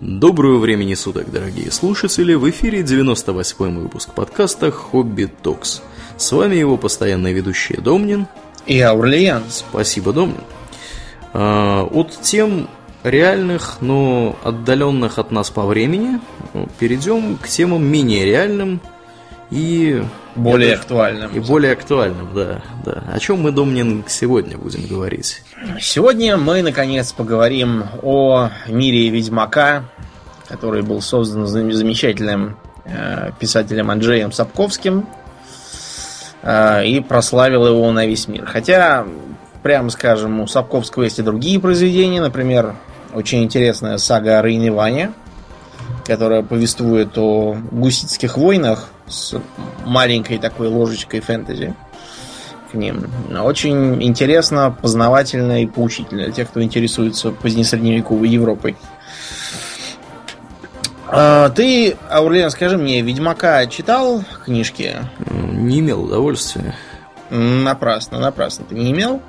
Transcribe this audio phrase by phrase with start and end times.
[0.00, 2.34] Доброго времени суток, дорогие слушатели!
[2.34, 5.80] В эфире 98 выпуск подкаста «Хобби Токс».
[6.18, 8.26] С вами его постоянные ведущие Домнин
[8.66, 9.44] и Аурлиен.
[9.48, 10.36] Спасибо, Домнин.
[11.32, 12.68] А, от тем
[13.04, 16.20] реальных, но отдаленных от нас по времени,
[16.78, 18.82] перейдем к темам менее реальным
[19.50, 20.02] и
[20.34, 21.30] более даже, актуальным.
[21.32, 23.02] И более актуальным, да, да.
[23.12, 25.42] О чем мы, Домнин, сегодня будем говорить?
[25.80, 29.84] Сегодня мы, наконец, поговорим о мире Ведьмака,
[30.48, 35.06] который был создан замечательным э, писателем Анджеем Сапковским
[36.42, 38.46] э, и прославил его на весь мир.
[38.46, 39.06] Хотя,
[39.62, 42.74] прямо скажем, у Сапковского есть и другие произведения, например,
[43.14, 45.12] очень интересная сага о Рейне Ване,
[46.04, 49.34] которая повествует о гуситских войнах с
[49.84, 51.74] маленькой такой ложечкой фэнтези
[52.70, 53.08] к ним.
[53.38, 58.76] Очень интересно, познавательно и поучительно для тех, кто интересуется позднесредневековой Европой.
[61.08, 64.96] А, ты, Аурлиан, скажи мне, Ведьмака читал книжки?
[65.30, 66.74] Не имел удовольствия.
[67.30, 68.64] Напрасно, напрасно.
[68.68, 69.20] Ты не имел?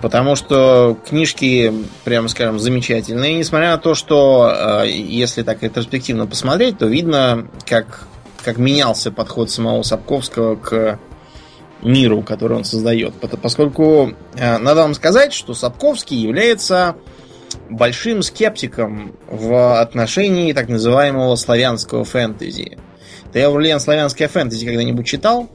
[0.00, 1.72] Потому что книжки,
[2.04, 3.36] прямо скажем, замечательные.
[3.36, 8.08] Несмотря на то, что, э, если так ретроспективно посмотреть, то видно, как,
[8.44, 10.98] как менялся подход самого Сапковского к
[11.82, 13.14] миру, который он создает.
[13.42, 16.96] Поскольку э, надо вам сказать, что Сапковский является
[17.68, 22.78] большим скептиком в отношении так называемого славянского фэнтези.
[23.32, 25.48] Ты, Аурлиан, славянское фэнтези когда-нибудь читал?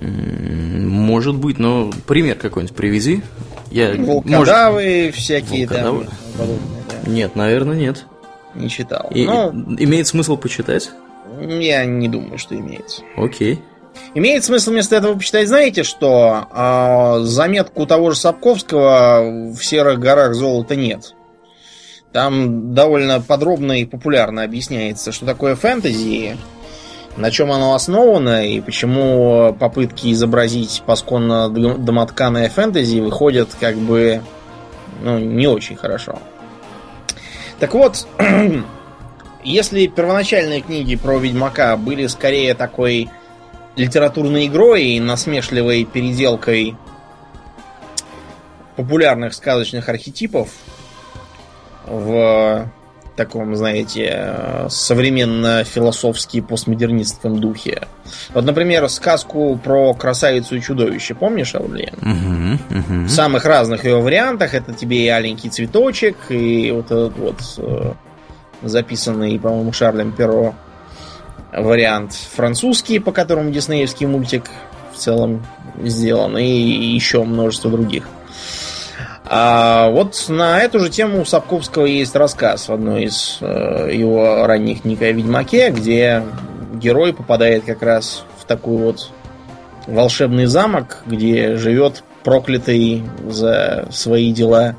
[0.00, 3.22] Может быть, но пример какой-нибудь привези.
[3.70, 5.14] Я, Волкодавы может...
[5.14, 6.04] всякие Волкодавы?
[6.04, 6.60] там подобные.
[7.04, 7.10] Да.
[7.10, 8.06] Нет, наверное, нет.
[8.54, 9.10] Не читал.
[9.12, 9.50] И, Но...
[9.50, 10.90] Имеет смысл почитать?
[11.40, 13.02] Я не думаю, что имеет.
[13.16, 13.60] Окей.
[14.14, 20.34] Имеет смысл вместо этого почитать, знаете, что э, заметку того же Сапковского в серых горах
[20.34, 21.14] золота нет.
[22.12, 26.36] Там довольно подробно и популярно объясняется, что такое фэнтези,
[27.16, 34.22] на чем оно основано и почему попытки изобразить посконно домотканое фэнтези выходят как бы
[35.02, 36.18] ну, не очень хорошо.
[37.58, 38.06] Так вот,
[39.44, 43.10] если первоначальные книги про Ведьмака были скорее такой
[43.76, 46.76] литературной игрой и насмешливой переделкой
[48.76, 50.48] популярных сказочных архетипов
[51.86, 52.68] в
[53.16, 57.86] таком, знаете, современно-философски постмодернистском духе.
[58.32, 61.94] Вот, например, сказку про красавицу и чудовище, помнишь, Аурлиен?
[62.00, 63.04] Угу, угу.
[63.04, 67.92] В самых разных ее вариантах это тебе и аленький цветочек, и вот этот вот э,
[68.64, 70.54] записанный, по-моему, Шарлем Перо
[71.52, 74.44] вариант французский, по которому диснеевский мультик
[74.92, 75.44] в целом
[75.82, 78.04] сделан, и еще множество других.
[79.26, 84.46] А вот на эту же тему у Сапковского есть рассказ в одной из э, его
[84.46, 86.22] ранних книг о Ведьмаке, где
[86.74, 89.10] герой попадает как раз в такой вот
[89.86, 94.76] волшебный замок, где живет проклятый за свои дела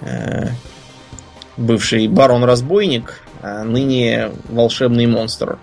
[0.00, 0.48] э,
[1.56, 5.58] бывший барон-разбойник, а ныне волшебный монстр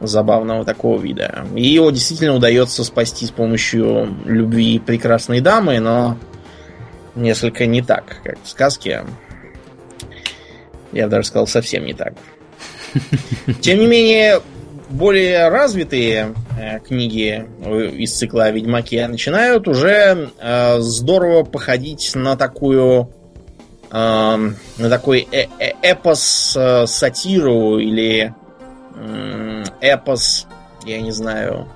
[0.00, 1.46] забавного такого вида.
[1.54, 6.18] И его действительно удается спасти с помощью любви прекрасной дамы, но
[7.14, 9.04] несколько не так, как в сказке.
[10.92, 12.14] Я бы даже сказал, совсем не так.
[13.60, 14.40] Тем не менее,
[14.88, 17.44] более развитые э, книги
[17.98, 23.10] из цикла о Ведьмаке начинают уже э, здорово походить на такую
[23.90, 28.34] на такой э -э эпос э, сатиру или
[29.80, 30.46] эпос,
[30.84, 31.68] я не знаю,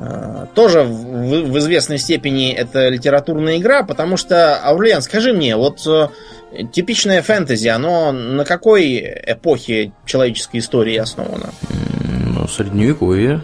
[0.00, 5.86] Э, тоже в, в известной степени это литературная игра, потому что, Аурлиан, скажи мне, вот
[6.72, 11.50] типичное фэнтези, оно на какой эпохе человеческой истории основано?
[12.28, 13.42] Ну, средневековье,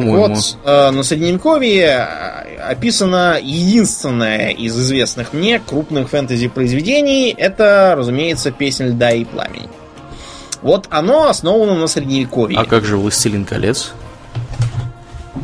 [0.00, 0.34] по-моему.
[0.34, 8.84] Вот э, на средневековье э, описано единственное из известных мне крупных фэнтези-произведений, это, разумеется, «Песнь
[8.84, 9.68] льда и пламени».
[10.62, 12.58] Вот оно основано на средневековье.
[12.58, 13.92] А как же «Властелин колец»?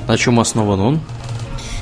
[0.08, 1.00] На чем основан он?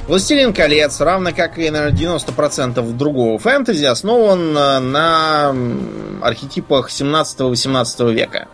[0.06, 5.54] «Властелин колец», равно как и, наверное, 90% другого фэнтези, основан на
[6.22, 8.48] архетипах 17-18 века.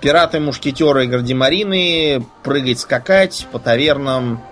[0.00, 4.42] Пираты, мушкетеры, гардемарины, прыгать, скакать по тавернам,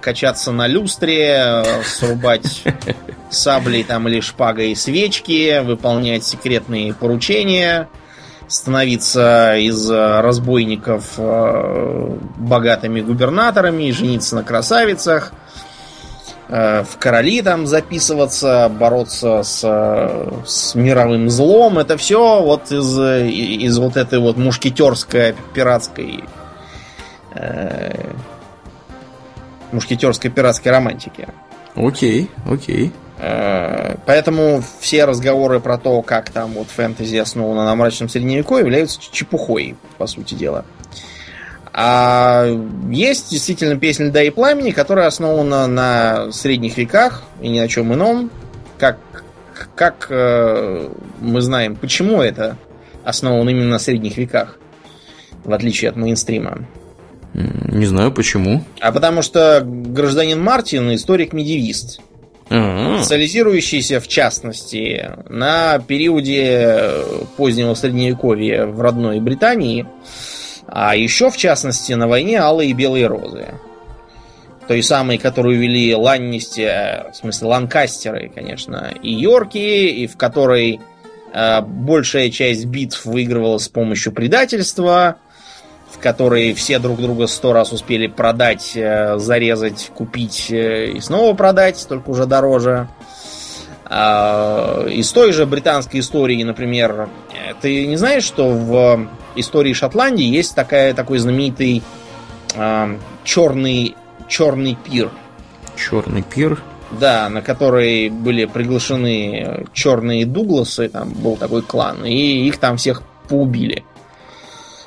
[0.00, 2.62] качаться на люстре, срубать
[3.30, 7.88] саблей там или шпагой свечки, выполнять секретные поручения–
[8.52, 15.32] становиться из э, разбойников э, богатыми губернаторами, жениться на красавицах,
[16.52, 19.60] в короли там записываться, бороться с,
[20.44, 21.78] с мировым злом.
[21.78, 26.24] Это все вот из, из вот этой вот мушкетерской пиратской
[27.34, 28.12] э,
[29.72, 31.26] мушкетерской пиратской романтики.
[31.74, 32.92] Окей, окей.
[33.18, 39.00] Э, поэтому все разговоры про то, как там вот фэнтези основано на мрачном средневековье, являются
[39.00, 40.64] чепухой, по сути дела.
[41.74, 42.46] А
[42.90, 47.94] есть действительно песня «Льда и пламени», которая основана на средних веках и ни на чем
[47.94, 48.30] ином.
[48.78, 48.98] Как,
[49.74, 50.88] как э,
[51.20, 52.58] мы знаем, почему это
[53.04, 54.58] основано именно на средних веках,
[55.44, 56.66] в отличие от мейнстрима.
[57.32, 58.64] Не знаю почему.
[58.80, 62.00] А потому что гражданин Мартин историк-медивист.
[62.50, 62.98] Uh-huh.
[62.98, 66.90] Специализирующийся, в частности, на периоде
[67.38, 69.86] позднего средневековья в родной Британии,
[70.74, 73.48] а еще, в частности, на войне Алые и Белые Розы.
[74.66, 80.80] Той самой, которую вели Ланнисти, в смысле Ланкастеры, конечно, и Йорки, и в которой
[81.34, 85.16] э, большая часть битв выигрывалась с помощью предательства,
[85.90, 91.34] в которой все друг друга сто раз успели продать, э, зарезать, купить э, и снова
[91.34, 92.88] продать, только уже дороже.
[93.84, 97.10] А, из той же британской истории, например,
[97.60, 99.06] ты не знаешь, что в
[99.36, 101.82] истории Шотландии есть такая, такой знаменитый
[102.54, 103.96] э, черный,
[104.28, 105.10] черный пир.
[105.76, 106.62] Черный пир?
[107.00, 113.02] Да, на который были приглашены черные Дугласы, там был такой клан, и их там всех
[113.28, 113.84] поубили.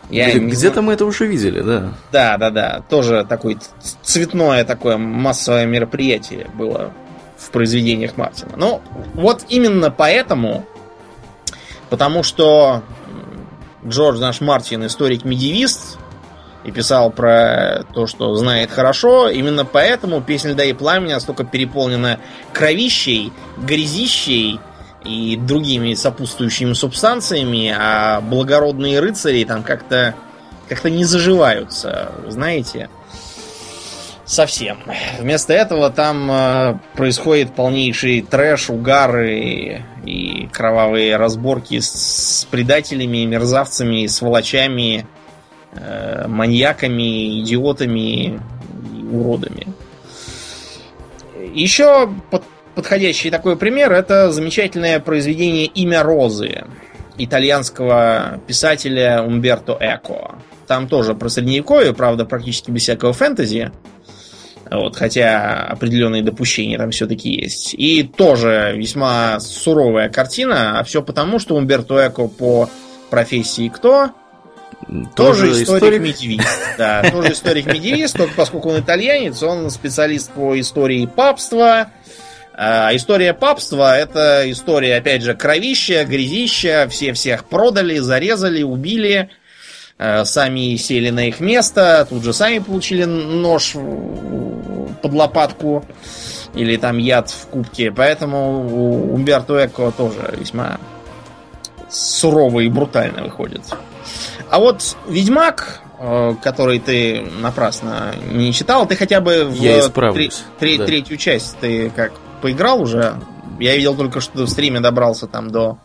[0.10, 1.94] Я Где-то мы это уже видели, да.
[2.12, 2.84] Да, да, да.
[2.90, 3.58] Тоже такое
[4.04, 6.92] цветное такое массовое мероприятие было
[7.38, 8.52] в произведениях Мартина.
[8.56, 8.82] Но
[9.14, 10.66] вот именно поэтому,
[11.90, 12.84] потому что
[13.86, 15.98] Джордж наш Мартин историк-медивист
[16.64, 22.20] и писал про то, что знает хорошо, именно поэтому песня «Льда и пламени» настолько переполнена
[22.54, 24.60] кровищей, грязищей
[25.04, 30.16] и другими сопутствующими субстанциями, а благородные рыцари там как-то
[30.68, 32.90] как-то не заживаются, знаете,
[34.26, 34.80] совсем.
[35.20, 43.26] Вместо этого там э, происходит полнейший трэш, угары и, и кровавые разборки с, с предателями,
[43.26, 45.06] мерзавцами, сволочами,
[45.74, 48.40] э, маньяками, идиотами
[48.98, 49.68] и уродами.
[51.54, 52.44] Еще под
[52.76, 56.66] подходящий такой пример это замечательное произведение «Имя Розы»
[57.18, 60.36] итальянского писателя Умберто Эко.
[60.68, 63.72] Там тоже про средневековье, правда, практически без всякого фэнтези.
[64.70, 67.74] Вот, хотя определенные допущения там все-таки есть.
[67.76, 72.70] И тоже весьма суровая картина, а все потому, что Умберто Эко по
[73.10, 74.12] профессии кто?
[75.16, 76.48] Тоже, тоже историк-медивист.
[76.78, 81.92] Да, тоже историк-медивист, только поскольку он итальянец, он специалист по истории папства,
[82.54, 89.30] а история папства это история, опять же, кровища, грязища, все всех продали, зарезали, убили,
[89.98, 93.74] сами сели на их место, тут же сами получили нож
[95.02, 95.86] под лопатку
[96.54, 97.92] или там яд в кубке.
[97.92, 100.80] Поэтому у Умберто Эко тоже весьма
[101.90, 103.62] сурово и брутально выходит.
[104.50, 110.30] А вот Ведьмак, э, который ты напрасно не читал, ты хотя бы в Я тре-
[110.60, 110.86] тре- да.
[110.86, 113.16] третью часть ты как поиграл уже.
[113.60, 115.78] Я видел только, что в стриме добрался там до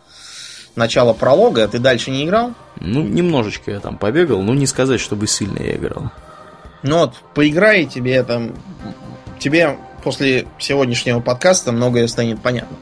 [0.75, 1.67] начала пролога.
[1.67, 2.53] Ты дальше не играл?
[2.79, 6.11] Ну, немножечко я там побегал, но не сказать, чтобы сильно я играл.
[6.83, 8.53] Ну вот, поиграй, тебе там...
[9.39, 12.77] Тебе после сегодняшнего подкаста многое станет понятно.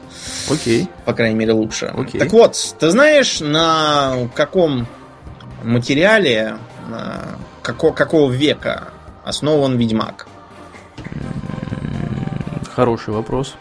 [0.50, 0.88] Окей.
[1.04, 1.92] По крайней мере, лучше.
[1.96, 2.20] Окей.
[2.20, 4.86] Так вот, ты знаешь, на каком
[5.62, 6.56] материале,
[6.88, 8.88] на како, какого века
[9.24, 10.26] основан Ведьмак?
[12.74, 13.54] Хороший вопрос.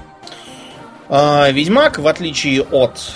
[1.10, 3.12] А, Ведьмак, в отличие от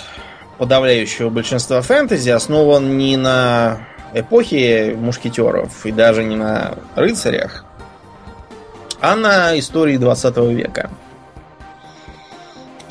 [0.58, 7.64] подавляющего большинства фэнтези, основан не на эпохе мушкетеров и даже не на рыцарях,
[9.00, 10.90] а на истории 20 века.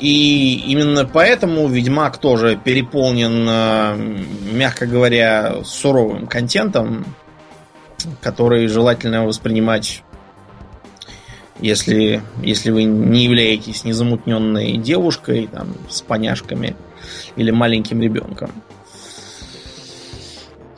[0.00, 7.06] И именно поэтому Ведьмак тоже переполнен, а, мягко говоря, суровым контентом,
[8.20, 10.02] который желательно воспринимать
[11.60, 16.76] если, если вы не являетесь незамутненной девушкой там, с поняшками
[17.36, 18.50] или маленьким ребенком.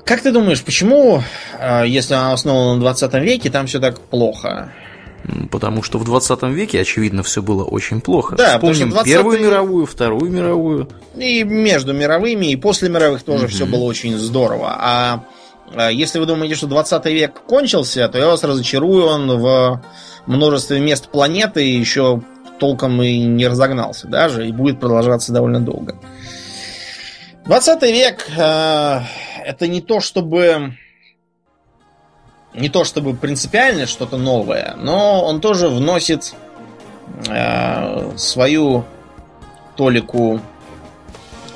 [0.04, 1.22] Как ты думаешь, почему,
[1.58, 4.72] а, если она основана на 20 веке, там все так плохо?
[5.50, 8.36] Потому что в 20 веке, очевидно, все было очень плохо.
[8.36, 9.12] Да, Вспомним 20...
[9.12, 10.88] Первую мировую, Вторую мировую.
[11.16, 14.76] И между мировыми, и после мировых тоже mm все было очень здорово.
[14.78, 15.24] А,
[15.74, 19.82] а если вы думаете, что 20 век кончился, то я вас разочарую, он в
[20.26, 22.22] множестве мест планеты еще
[22.58, 25.96] толком и не разогнался даже, и будет продолжаться довольно долго.
[27.44, 29.00] 20 век э,
[29.44, 30.74] это не то чтобы
[32.54, 36.34] не то чтобы принципиально что-то новое, но он тоже вносит
[37.28, 38.84] э, свою
[39.76, 40.40] толику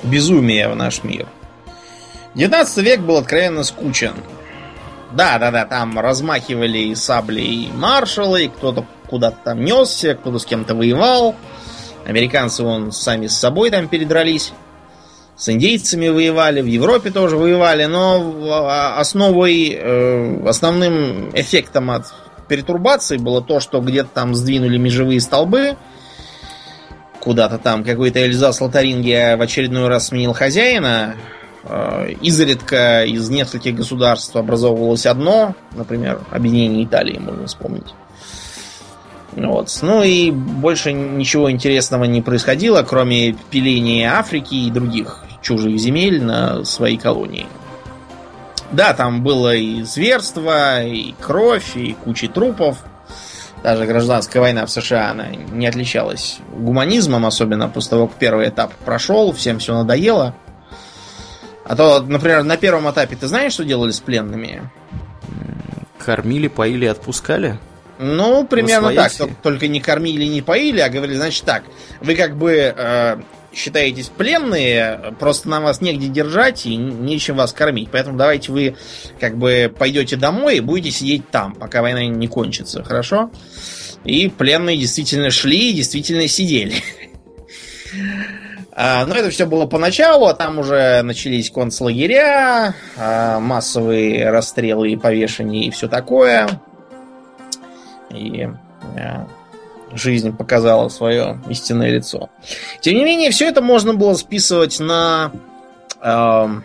[0.02, 1.26] безумия в наш мир.
[2.34, 4.14] 19 век был откровенно скучен.
[5.12, 10.74] Да, да, да, там размахивали сабли и маршалы, кто-то куда-то там несся, кто-то с кем-то
[10.74, 11.34] воевал.
[12.06, 14.52] Американцы вон сами с собой там передрались.
[15.36, 18.34] С индейцами воевали, в Европе тоже воевали, но
[18.68, 22.12] а, основой, э, основным эффектом от
[22.46, 25.76] перетурбации было то, что где-то там сдвинули межевые столбы,
[27.20, 31.16] куда-то там какой-то Эльзас Лотарингия в очередной раз сменил хозяина,
[31.62, 37.94] Э, изредка из нескольких государств образовывалось одно, например, объединение Италии, можно вспомнить.
[39.32, 39.78] Вот.
[39.82, 46.64] Ну и больше ничего интересного не происходило, кроме пиления Африки и других чужих земель на
[46.64, 47.46] свои колонии.
[48.72, 52.78] Да, там было и зверство, и кровь, и куча трупов.
[53.62, 58.72] Даже гражданская война в США она не отличалась гуманизмом, особенно после того, как первый этап
[58.84, 60.34] прошел, всем все надоело.
[61.64, 64.62] А то, например, на первом этапе ты знаешь, что делали с пленными?
[65.98, 67.58] Кормили, поили, отпускали?
[68.02, 69.12] Ну, примерно так.
[69.42, 71.64] Только не кормили, не поили, а говорили, значит так,
[72.00, 73.20] вы как бы э,
[73.52, 77.90] считаетесь пленные, просто нам вас негде держать и нечем вас кормить.
[77.92, 78.76] Поэтому давайте вы
[79.20, 83.30] как бы пойдете домой и будете сидеть там, пока война не кончится, хорошо?
[84.04, 86.76] И пленные действительно шли и действительно сидели.
[88.72, 94.96] А, но это все было поначалу, а там уже начались концлагеря, а, массовые расстрелы и
[94.96, 96.48] повешения и все такое.
[98.10, 98.48] И
[98.96, 99.26] а,
[99.92, 102.30] жизнь показала свое истинное лицо.
[102.80, 105.32] Тем не менее, все это можно было списывать на,
[106.02, 106.62] на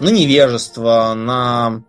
[0.00, 1.82] невежество, на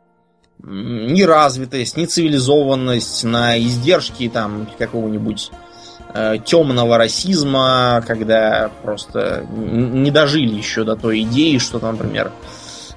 [0.60, 5.52] неразвитость, нецивилизованность, на издержки там какого-нибудь
[6.16, 12.32] Э, темного расизма, когда просто не дожили еще до той идеи, что, там, например,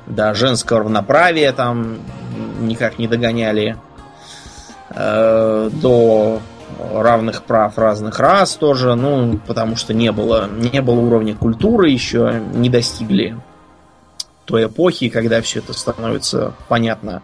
[0.06, 1.96] до женского равноправия там
[2.60, 3.95] никак не догоняли, э,
[4.96, 6.40] до
[6.92, 12.42] равных прав разных рас тоже, ну, потому что не было, не было уровня культуры еще,
[12.54, 13.36] не достигли
[14.44, 17.22] той эпохи, когда все это становится понятно.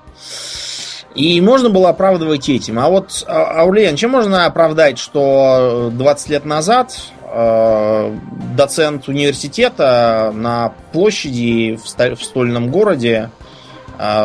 [1.15, 2.79] И можно было оправдывать этим.
[2.79, 6.97] А вот, а, Аурлиен, чем можно оправдать, что 20 лет назад
[7.31, 8.17] э,
[8.57, 13.42] доцент университета на площади в, в стольном городе э,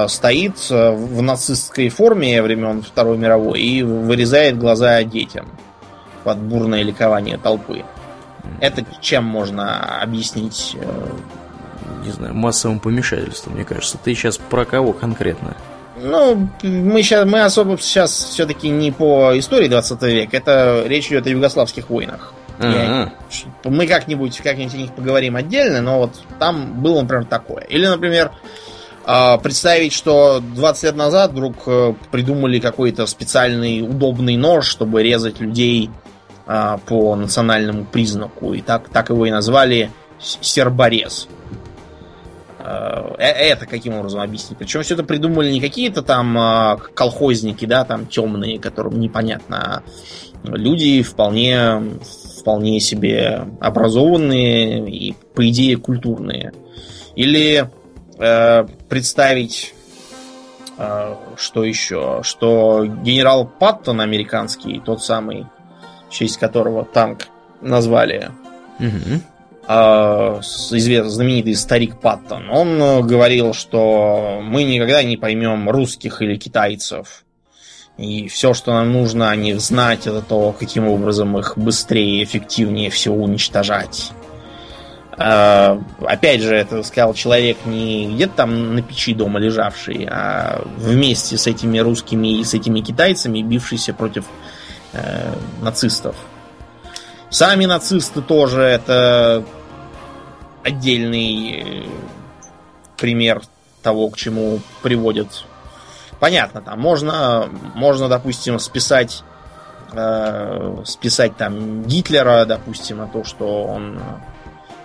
[0.07, 5.47] стоит в нацистской форме времен Второй мировой и вырезает глаза детям
[6.23, 7.83] под бурное ликование толпы.
[8.59, 10.75] Это чем можно объяснить?
[10.79, 11.09] Э,
[12.03, 13.97] Не знаю, массовым помешательством, мне кажется.
[14.03, 15.55] Ты сейчас про кого конкретно?
[16.01, 21.25] Ну, мы сейчас мы особо сейчас все-таки не по истории 20 века, это речь идет
[21.25, 22.33] о югославских войнах.
[22.59, 23.13] Я,
[23.63, 27.61] мы как-нибудь как-нибудь о них поговорим отдельно, но вот там было, например, такое.
[27.63, 28.37] Или, например, а,
[29.41, 35.89] представить, что 20 лет назад вдруг э, придумали какой-то специальный удобный нож, чтобы резать людей
[36.45, 38.53] а, по национальному признаку.
[38.53, 41.29] И так, так его и назвали серборез.
[42.59, 44.57] Э, э, это каким образом объяснить?
[44.59, 49.83] Причем все это придумали не какие-то там колхозники, да, там темные, которым непонятно, а
[50.43, 51.81] люди вполне,
[52.41, 56.51] вполне себе образованные и, по идее, культурные.
[57.15, 57.69] Или
[58.17, 59.73] э, представить,
[60.77, 65.45] э, что еще, что генерал Паттон американский, тот самый,
[66.09, 67.27] в честь которого танк
[67.61, 68.31] назвали,
[68.79, 69.21] угу
[69.67, 77.23] э, знаменитый старик Паттон, он э, говорил, что мы никогда не поймем русских или китайцев.
[77.97, 82.23] И все, что нам нужно о них знать, это то, каким образом их быстрее и
[82.23, 84.11] эффективнее всего уничтожать.
[85.17, 91.37] Э, опять же, это сказал человек не где-то там на печи дома лежавший, а вместе
[91.37, 94.25] с этими русскими и с этими китайцами, бившийся против
[94.93, 96.15] э, нацистов.
[97.29, 99.43] Сами нацисты тоже это
[100.63, 101.89] отдельный э,
[102.95, 103.41] пример
[103.81, 105.45] того, к чему приводит.
[106.19, 109.23] Понятно, там можно, можно, допустим, списать,
[109.93, 113.99] э, списать там Гитлера, допустим, на то, что он,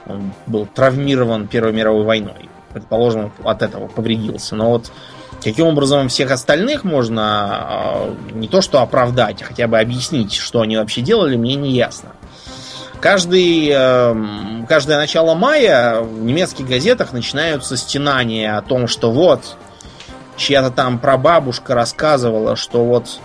[0.06, 2.48] он был травмирован Первой мировой войной.
[2.72, 4.56] Предположим, от этого повредился.
[4.56, 4.90] Но вот
[5.42, 10.60] Каким образом всех остальных можно а, не то что оправдать, а хотя бы объяснить, что
[10.60, 12.10] они вообще делали, мне не ясно.
[13.00, 19.56] Каждый, эм, каждое начало мая в немецких газетах начинаются стенания о том, что вот
[20.36, 23.18] чья-то там прабабушка рассказывала, что вот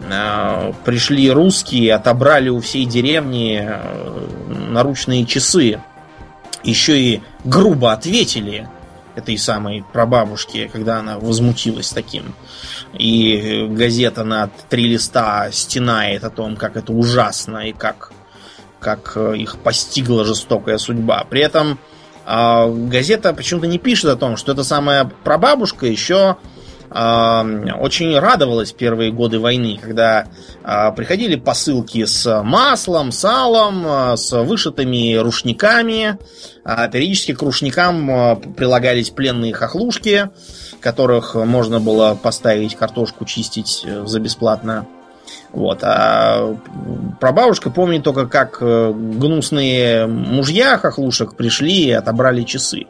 [0.00, 5.80] э, пришли русские, отобрали у всей деревни э, наручные часы.
[6.64, 8.68] Еще и грубо ответили
[9.14, 12.34] этой самой прабабушке, когда она возмутилась таким.
[12.94, 18.12] И газета на три листа стенает о том, как это ужасно и как
[18.80, 21.24] как э, их постигла жестокая судьба.
[21.30, 21.78] При этом
[22.26, 26.36] э, газета почему-то не пишет о том, что эта самая прабабушка еще
[26.94, 30.28] очень радовалась первые годы войны, когда
[30.62, 36.16] э, приходили посылки с маслом, салом, э, с вышитыми рушниками.
[36.64, 40.30] Э, периодически к рушникам прилагались пленные хохлушки,
[40.78, 44.86] которых можно было поставить картошку чистить э, за бесплатно.
[45.52, 45.80] Вот.
[45.82, 46.56] А
[47.20, 52.86] прабабушка помнит только, как э, гнусные мужья хохлушек пришли и отобрали часы.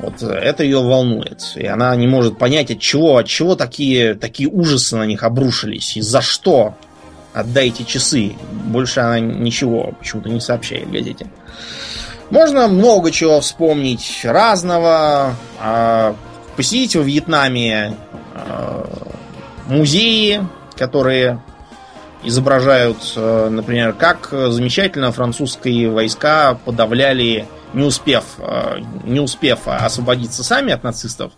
[0.00, 1.42] Вот это ее волнует.
[1.56, 5.96] И она не может понять, от чего, от чего такие, такие ужасы на них обрушились.
[5.96, 6.74] И за что
[7.32, 8.32] отдайте часы.
[8.66, 11.26] Больше она ничего почему-то не сообщает в газете.
[12.30, 15.34] Можно много чего вспомнить разного.
[15.60, 16.14] А,
[16.56, 17.94] посетить во Вьетнаме
[18.34, 18.88] а,
[19.66, 20.40] музеи,
[20.76, 21.42] которые
[22.22, 30.72] изображают, э, например, как замечательно французские войска подавляли, не успев, э, не успев освободиться сами
[30.72, 31.32] от нацистов,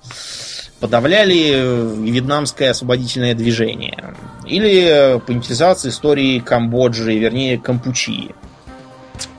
[0.81, 4.15] подавляли вьетнамское освободительное движение.
[4.47, 8.35] Или поинтересоваться историей Камбоджи, вернее, Кампучии.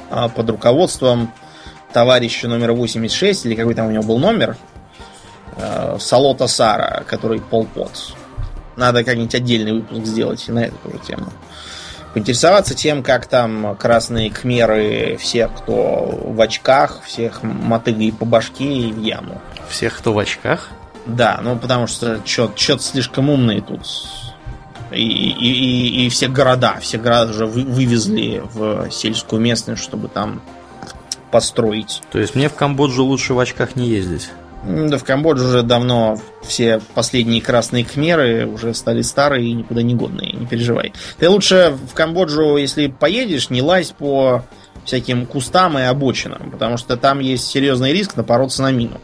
[0.09, 1.33] А под руководством
[1.91, 4.57] товарища номер 86, или какой там у него был номер,
[5.57, 8.15] э, Салота Сара, который Полпот.
[8.75, 11.27] Надо как-нибудь отдельный выпуск сделать на эту тоже тему.
[12.13, 18.91] Поинтересоваться тем, как там красные кмеры всех, кто в очках, всех мотыгой по башке и
[18.91, 19.41] в яму.
[19.67, 20.69] Всех, кто в очках?
[21.07, 23.87] Да, ну потому что что-то слишком умные тут.
[24.91, 30.07] И, и, и, и все города, все города уже вы, вывезли в сельскую местность, чтобы
[30.07, 30.41] там
[31.31, 32.03] построить.
[32.11, 34.29] То есть мне в Камбоджу лучше в очках не ездить?
[34.65, 39.93] Да в Камбодже уже давно все последние красные кхмеры уже стали старые и никуда не
[39.93, 40.93] годные, не переживай.
[41.19, 44.45] Ты лучше в Камбоджу, если поедешь, не лазь по
[44.85, 48.99] всяким кустам и обочинам, потому что там есть серьезный риск напороться на мину.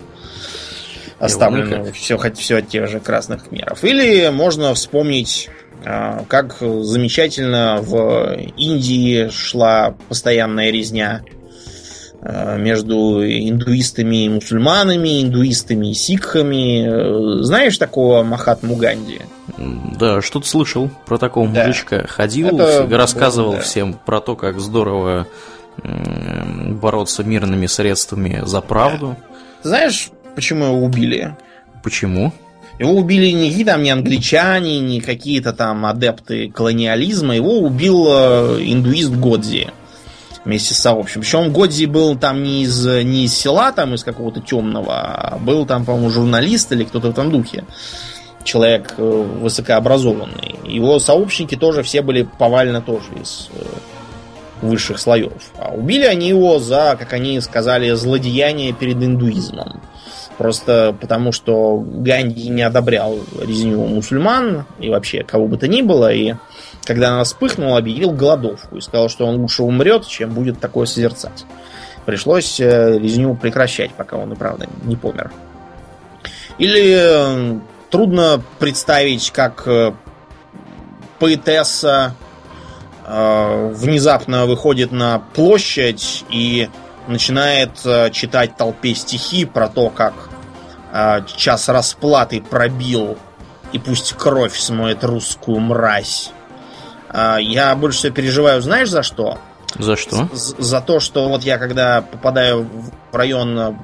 [1.19, 3.83] Оставленную все, все от тех же красных кхмеров.
[3.83, 5.49] Или можно вспомнить
[5.85, 11.23] а, как замечательно в Индии шла постоянная резня
[12.21, 17.41] между индуистами и мусульманами, индуистами и сикхами.
[17.43, 19.21] Знаешь такого Махатму Ганди?
[19.97, 21.65] Да, что-то слышал про такого да.
[21.65, 22.05] мужичка.
[22.07, 23.59] Ходил, Это рассказывал да.
[23.61, 25.27] всем про то, как здорово
[26.81, 29.15] бороться мирными средствами за правду.
[29.63, 29.69] Да.
[29.69, 31.35] Знаешь, почему его убили?
[31.83, 32.33] Почему?
[32.79, 37.35] Его убили не какие там не англичане, не какие-то там адепты колониализма.
[37.35, 39.67] Его убил э, индуист Годзи
[40.49, 41.21] вместе с сообществом.
[41.21, 45.65] Причем Годзи был там не из, не из села, там из какого-то темного, а был
[45.65, 47.65] там, по-моему, журналист или кто-то в этом духе.
[48.43, 49.01] Человек э,
[49.41, 50.55] высокообразованный.
[50.65, 53.63] Его сообщники тоже все были повально тоже из э,
[54.61, 55.51] высших слоев.
[55.57, 59.81] А убили они его за, как они сказали, злодеяние перед индуизмом.
[60.37, 66.11] Просто потому, что Ганди не одобрял резню мусульман и вообще кого бы то ни было,
[66.13, 66.35] и
[66.89, 71.45] когда она вспыхнула, объявил голодовку и сказал, что он лучше умрет, чем будет такое созерцать.
[72.07, 75.31] Пришлось э, резню прекращать, пока он и правда не помер.
[76.57, 77.59] Или э,
[77.91, 79.93] трудно представить, как э,
[81.19, 82.15] поэтесса
[83.05, 86.69] внезапно выходит на площадь и
[87.07, 87.71] начинает
[88.11, 90.13] читать толпе стихи про то, как
[91.35, 93.17] час расплаты пробил
[93.71, 96.31] и пусть кровь смоет русскую мразь.
[97.09, 99.37] А, я больше всего переживаю, знаешь, за что?
[99.77, 100.29] За что?
[100.33, 102.67] За, за то, что вот я когда попадаю
[103.11, 103.77] в район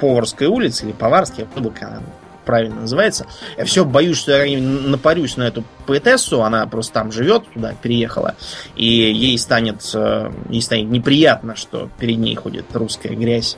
[0.00, 2.02] Поварской улицы, или Поварский, я как она
[2.44, 7.44] правильно называется, я все боюсь, что я напарюсь на эту поэтессу, она просто там живет,
[7.52, 8.34] туда переехала,
[8.74, 13.56] и ей станет, э, ей станет неприятно, что перед ней ходит русская грязь.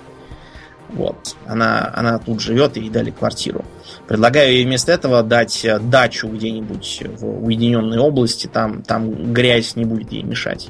[0.94, 1.36] Вот.
[1.46, 3.64] Она, она тут живет, ей дали квартиру.
[4.06, 9.84] Предлагаю ей вместо этого дать э, дачу где-нибудь в уединенной области, там, там грязь не
[9.84, 10.68] будет ей мешать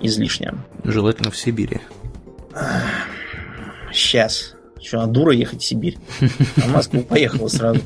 [0.00, 0.54] излишне.
[0.82, 1.80] Желательно в Сибири.
[3.92, 4.54] Сейчас.
[4.82, 5.96] Что, она дура ехать в Сибирь?
[6.56, 7.80] А в Москву поехала сразу.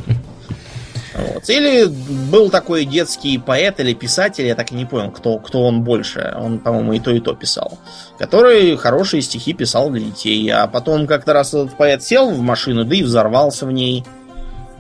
[1.15, 1.49] Вот.
[1.49, 5.83] Или был такой детский поэт или писатель, я так и не понял, кто, кто он
[5.83, 6.35] больше.
[6.37, 7.79] Он, по-моему, и то, и то писал.
[8.19, 10.49] Который хорошие стихи писал для детей.
[10.51, 14.05] А потом как-то раз этот поэт сел в машину, да и взорвался в ней.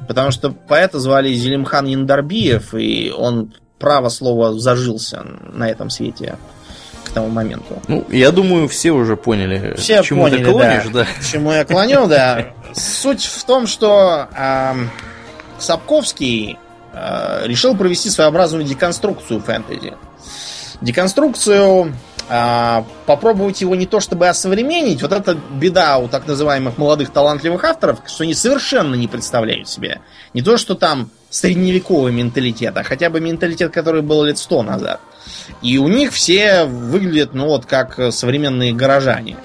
[0.06, 6.38] Потому что поэта звали Зелимхан Яндарбиев, и он, право слово, зажился на этом свете
[7.04, 7.82] к тому моменту.
[7.88, 10.90] Ну, я думаю, все уже поняли, все к чему поняли, ты клонишь, да.
[10.90, 11.04] да.
[11.04, 12.46] К чему я клоню, да.
[12.74, 14.74] Суть в том, что э,
[15.58, 16.58] Сапковский
[16.92, 19.94] э, решил провести своеобразную деконструкцию фэнтези.
[20.80, 21.94] Деконструкцию
[22.28, 27.64] э, попробовать его не то чтобы осовременить, вот это беда у так называемых молодых талантливых
[27.64, 30.00] авторов, что они совершенно не представляют себе.
[30.34, 35.00] Не то, что там средневековый менталитет, а хотя бы менталитет, который был лет сто назад.
[35.62, 39.36] И у них все выглядят, ну вот, как современные горожане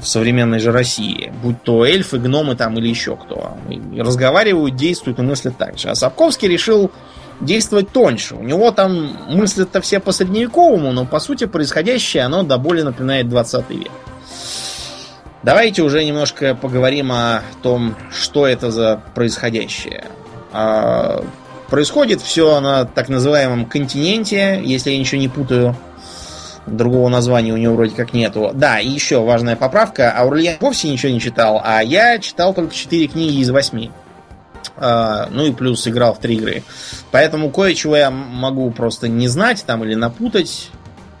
[0.00, 1.32] в современной же России.
[1.42, 3.56] Будь то эльфы, гномы там или еще кто.
[3.70, 5.88] И разговаривают, действуют и мыслят так же.
[5.88, 6.90] А Сапковский решил
[7.40, 8.34] действовать тоньше.
[8.34, 13.28] У него там мыслят-то все по средневековому, но по сути происходящее оно до боли напоминает
[13.28, 13.90] 20 век.
[15.42, 20.04] Давайте уже немножко поговорим о том, что это за происходящее.
[20.52, 21.24] А,
[21.68, 25.76] происходит все на так называемом континенте, если я ничего не путаю.
[26.66, 28.52] Другого названия у него вроде как нету.
[28.54, 30.12] Да, и еще важная поправка.
[30.12, 33.90] Аурлиен вовсе ничего не читал, а я читал только 4 книги из 8.
[34.76, 36.62] А, ну и плюс играл в 3 игры.
[37.10, 40.70] Поэтому кое-чего я могу просто не знать там или напутать.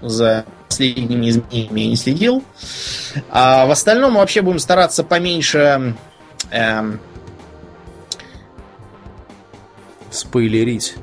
[0.00, 2.42] За последними изменениями я не следил.
[3.30, 5.94] А в остальном вообще будем стараться поменьше
[6.50, 7.00] эм,
[10.10, 10.94] спойлерить.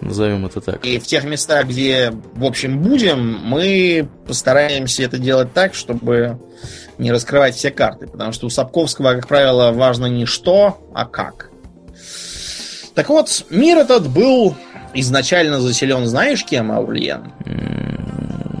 [0.00, 0.84] Назовем это так.
[0.84, 6.38] И в тех местах, где, в общем, будем, мы постараемся это делать так, чтобы
[6.98, 8.06] не раскрывать все карты.
[8.06, 11.50] Потому что у Сапковского, как правило, важно не что, а как.
[12.94, 14.54] Так вот, мир этот был
[14.94, 17.32] изначально заселен, знаешь, кем, Аурлиен?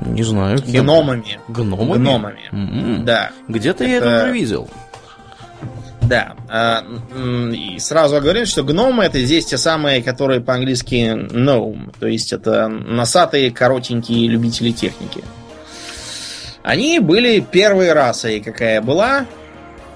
[0.06, 0.58] Не знаю.
[0.58, 0.84] Кем?
[0.84, 1.40] Гномами.
[1.48, 1.98] Гномами?
[1.98, 2.40] Гномами.
[2.52, 3.04] Mm-hmm.
[3.04, 3.30] Да.
[3.48, 3.92] Где-то это...
[3.92, 4.68] я это уже видел.
[6.08, 6.36] Да.
[6.48, 6.84] А,
[7.52, 11.92] и сразу говорим, что гномы это здесь те самые, которые по-английски gnome.
[12.00, 15.22] То есть это носатые, коротенькие любители техники.
[16.62, 19.26] Они были первой расой, какая была.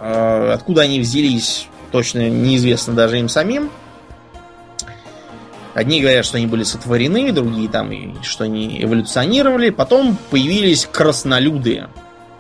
[0.01, 3.71] А, откуда они взялись, точно неизвестно даже им самим.
[5.73, 7.91] Одни говорят, что они были сотворены, другие там,
[8.23, 9.71] что они эволюционировали.
[9.71, 11.87] Потом появились краснолюды.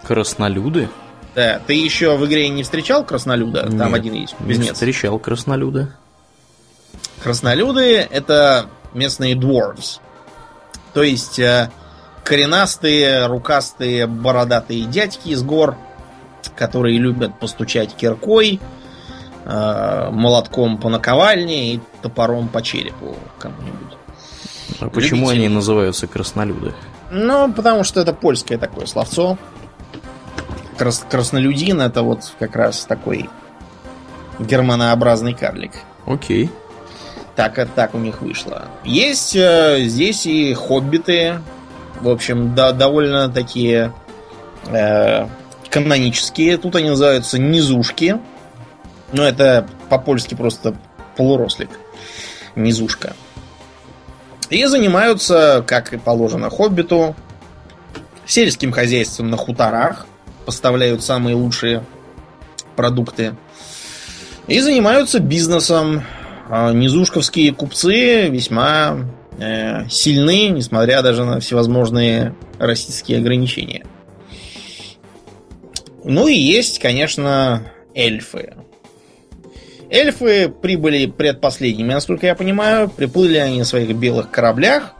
[0.02, 0.90] Краснолюды?
[1.34, 3.64] Да, ты еще в игре не встречал краснолюда?
[3.66, 4.34] Нет, Там один есть.
[4.40, 5.94] Без не встречал краснолюда.
[7.22, 10.00] Краснолюды это местные dwarves.
[10.92, 11.70] То есть э,
[12.22, 15.76] коренастые, рукастые, бородатые дядьки из гор,
[16.54, 18.60] которые любят постучать киркой,
[19.44, 23.96] э, молотком по наковальне и топором по черепу кому-нибудь.
[24.80, 25.46] А почему Любители.
[25.46, 26.74] они называются краснолюды?
[27.10, 29.38] Ну, потому что это польское такое словцо
[30.76, 33.28] крас краснолюдин это вот как раз такой
[34.38, 35.72] германообразный карлик.
[36.06, 36.50] Окей.
[37.37, 38.68] Так, э, так у них вышло.
[38.85, 41.40] Есть э, здесь и хоббиты.
[42.00, 43.92] В общем, да, довольно такие
[44.66, 45.26] э,
[45.70, 46.58] канонические.
[46.58, 48.18] Тут они называются низушки.
[49.12, 50.74] Ну, это по-польски просто
[51.16, 51.70] полурослик.
[52.54, 53.14] Низушка.
[54.50, 57.14] И занимаются, как и положено хоббиту,
[58.26, 60.06] сельским хозяйством на хуторах
[60.44, 61.85] поставляют самые лучшие
[62.76, 63.35] продукты.
[64.48, 66.02] И занимаются бизнесом.
[66.48, 69.07] А низушковские купцы весьма
[69.38, 73.87] э, сильны, несмотря даже на всевозможные российские ограничения.
[76.05, 78.55] Ну и есть, конечно, эльфы.
[79.88, 82.88] Эльфы прибыли предпоследними, насколько я понимаю.
[82.88, 84.94] Приплыли они на своих белых кораблях.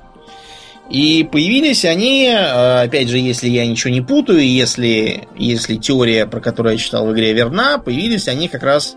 [0.93, 6.39] И появились они, э, опять же, если я ничего не путаю, если, если теория, про
[6.39, 8.95] которую я читал в игре, верна, появились они как раз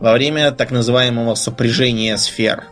[0.00, 2.64] во время так называемого сопряжения сфер.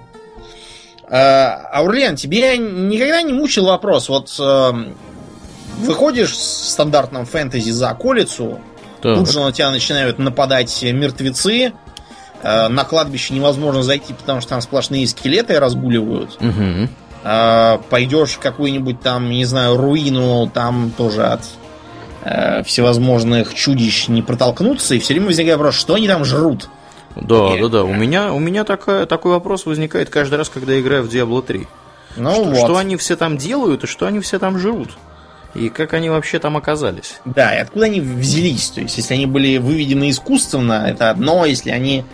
[1.11, 4.72] Э, Аурлиан, тебе никогда не мучил вопрос, вот э,
[5.81, 8.61] выходишь в стандартном фэнтези за околицу,
[9.03, 9.18] так.
[9.18, 11.74] тут же на тебя начинают нападать мертвецы,
[12.42, 16.37] на кладбище невозможно зайти, потому что там сплошные скелеты разгуливают.
[16.42, 16.88] Угу.
[17.24, 21.40] Э, пойдешь в какую-нибудь там, не знаю, руину, там тоже от
[22.22, 26.68] э, всевозможных чудищ не протолкнуться, и все время возникает вопрос, что они там жрут.
[27.16, 27.62] Да, и...
[27.62, 27.84] да, да.
[27.84, 31.42] У меня, у меня такая, такой вопрос возникает каждый раз, когда я играю в Diablo
[31.42, 31.66] 3.
[32.16, 32.56] Ну что, вот.
[32.58, 34.90] что они все там делают и что они все там жрут.
[35.54, 37.20] И как они вообще там оказались?
[37.24, 38.68] Да, и откуда они взялись?
[38.68, 42.04] То есть, если они были выведены искусственно, это одно, если они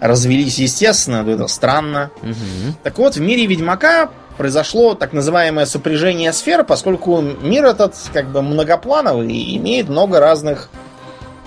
[0.00, 2.10] развелись естественно, это странно.
[2.22, 2.74] Угу.
[2.82, 8.40] Так вот, в мире Ведьмака произошло так называемое сопряжение сфер, поскольку мир этот как бы
[8.40, 10.70] многоплановый и имеет много разных...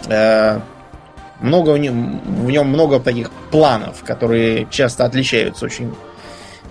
[0.08, 0.60] Э,
[1.40, 5.92] много в нем, в нем много таких планов, которые часто отличаются очень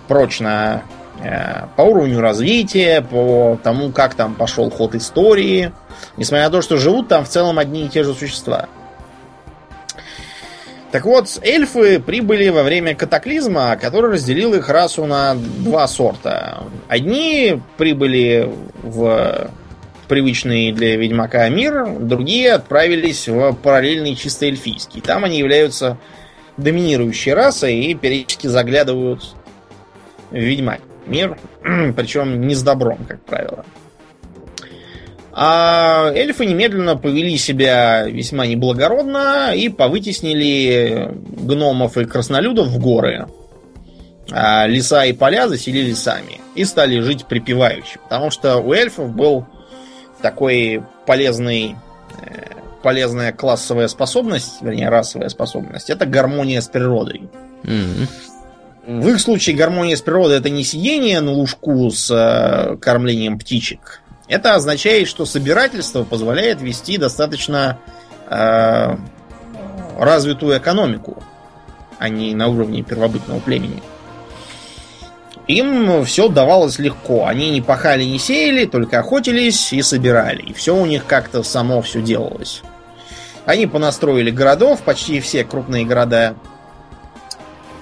[0.07, 0.83] прочно
[1.21, 5.73] э, по уровню развития, по тому, как там пошел ход истории,
[6.15, 8.69] несмотря на то, что живут там в целом одни и те же существа.
[10.91, 16.63] Так вот, эльфы прибыли во время катаклизма, который разделил их расу на два сорта.
[16.89, 18.49] Одни прибыли
[18.83, 19.51] в
[20.09, 24.99] привычный для Ведьмака мир, другие отправились в параллельный чисто эльфийский.
[24.99, 25.97] Там они являются
[26.57, 29.33] доминирующей расой и периодически заглядывают
[30.29, 31.37] в Ведьмак мир,
[31.95, 33.65] причем не с добром, как правило.
[35.33, 43.27] А эльфы немедленно повели себя весьма неблагородно и повытеснили гномов и краснолюдов в горы.
[44.29, 47.99] А леса и поля заселили сами и стали жить припеваючи.
[48.03, 49.45] Потому что у эльфов был
[50.21, 51.75] такой полезный,
[52.21, 52.43] э,
[52.83, 57.23] полезная классовая способность, вернее, расовая способность, это гармония с природой.
[57.63, 58.07] Mm-hmm.
[58.87, 64.00] В их случае гармония с природой это не сидение на лужку с э, кормлением птичек.
[64.31, 67.79] Это означает, что собирательство позволяет вести достаточно
[68.29, 68.95] э,
[69.99, 71.21] развитую экономику,
[71.99, 73.83] а не на уровне первобытного племени.
[75.47, 77.25] Им все давалось легко.
[77.25, 80.43] Они не пахали, не сеяли, только охотились и собирали.
[80.43, 82.61] И все у них как-то само все делалось.
[83.45, 86.35] Они понастроили городов, почти все крупные города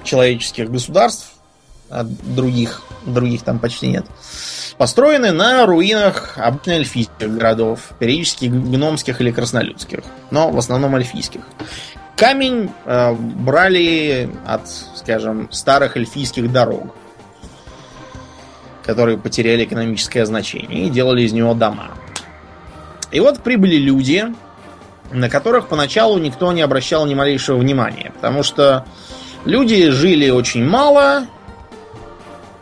[0.04, 1.28] человеческих государств,
[1.90, 4.06] а других, других там почти нет,
[4.78, 10.00] построены на руинах обычно эльфийских городов, периодически гномских или краснолюдских,
[10.32, 11.42] но в основном эльфийских.
[12.16, 16.94] Камень э, брали от, скажем, старых эльфийских дорог
[18.90, 21.92] которые потеряли экономическое значение, и делали из него дома.
[23.12, 24.26] И вот прибыли люди,
[25.12, 28.88] на которых поначалу никто не обращал ни малейшего внимания, потому что
[29.46, 31.28] люди жили очень мало,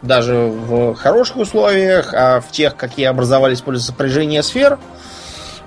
[0.07, 4.79] даже в хороших условиях, а в тех, какие образовались после сопряжения сфер,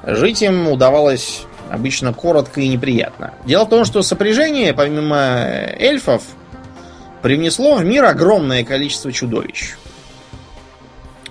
[0.04, 3.34] жить им удавалось обычно коротко и неприятно.
[3.44, 5.44] Дело в том, что сопряжение, помимо
[5.78, 6.22] эльфов,
[7.22, 9.76] привнесло в мир огромное количество чудовищ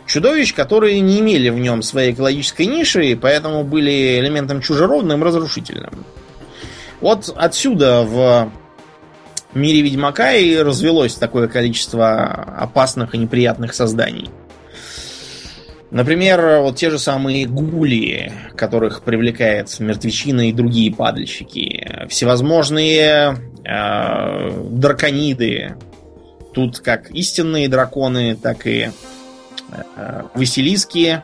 [0.10, 6.06] чудовищ, которые не имели в нем своей экологической ниши, и поэтому были элементом чужеродным, разрушительным.
[7.00, 8.52] Вот отсюда в
[9.54, 12.26] мире Ведьмака и развелось такое количество
[12.58, 14.30] опасных и неприятных созданий.
[15.92, 22.06] Например, вот те же самые гули, которых привлекает мертвечина и другие падальщики.
[22.10, 25.76] Всевозможные э, дракониды.
[26.54, 28.90] Тут как истинные драконы, так и
[29.96, 31.24] Э, Василиски,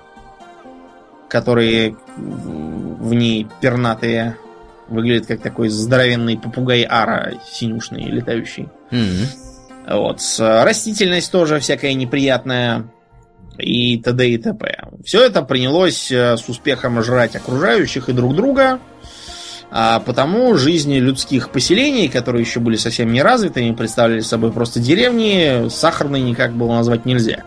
[1.29, 4.37] которые в ней пернатые,
[4.87, 8.69] выглядят как такой здоровенный попугай Ара, синюшный, летающий.
[8.91, 9.97] Mm-hmm.
[9.97, 10.21] Вот.
[10.39, 12.89] Растительность тоже всякая неприятная
[13.57, 14.29] и т.д.
[14.29, 14.83] и т.п.
[15.03, 18.79] Все это принялось э, с успехом жрать окружающих и друг друга,
[19.71, 25.69] а потому жизни людских поселений, которые еще были совсем не развитыми, представляли собой просто деревни,
[25.69, 27.43] сахарной никак было назвать нельзя.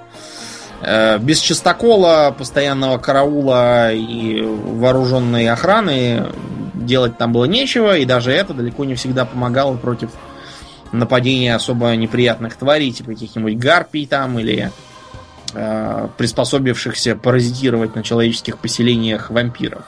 [0.81, 6.27] Э, без чистокола, постоянного караула и вооруженной охраны
[6.89, 10.11] делать там было нечего, и даже это далеко не всегда помогало против
[10.91, 14.73] нападения особо неприятных тварей, типа каких-нибудь гарпий там или
[15.55, 19.85] э, приспособившихся паразитировать на человеческих поселениях вампиров.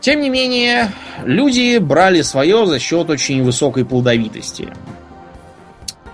[0.00, 0.92] Тем не менее,
[1.24, 4.72] люди брали свое за счет очень высокой плодовитости.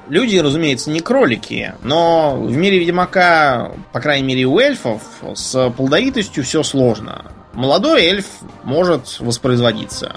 [0.08, 5.02] Люди, разумеется, не кролики, но в мире Ведьмака, по крайней мере у эльфов,
[5.34, 7.32] с плодовитостью все сложно.
[7.60, 8.24] Молодой эльф
[8.64, 10.16] может воспроизводиться.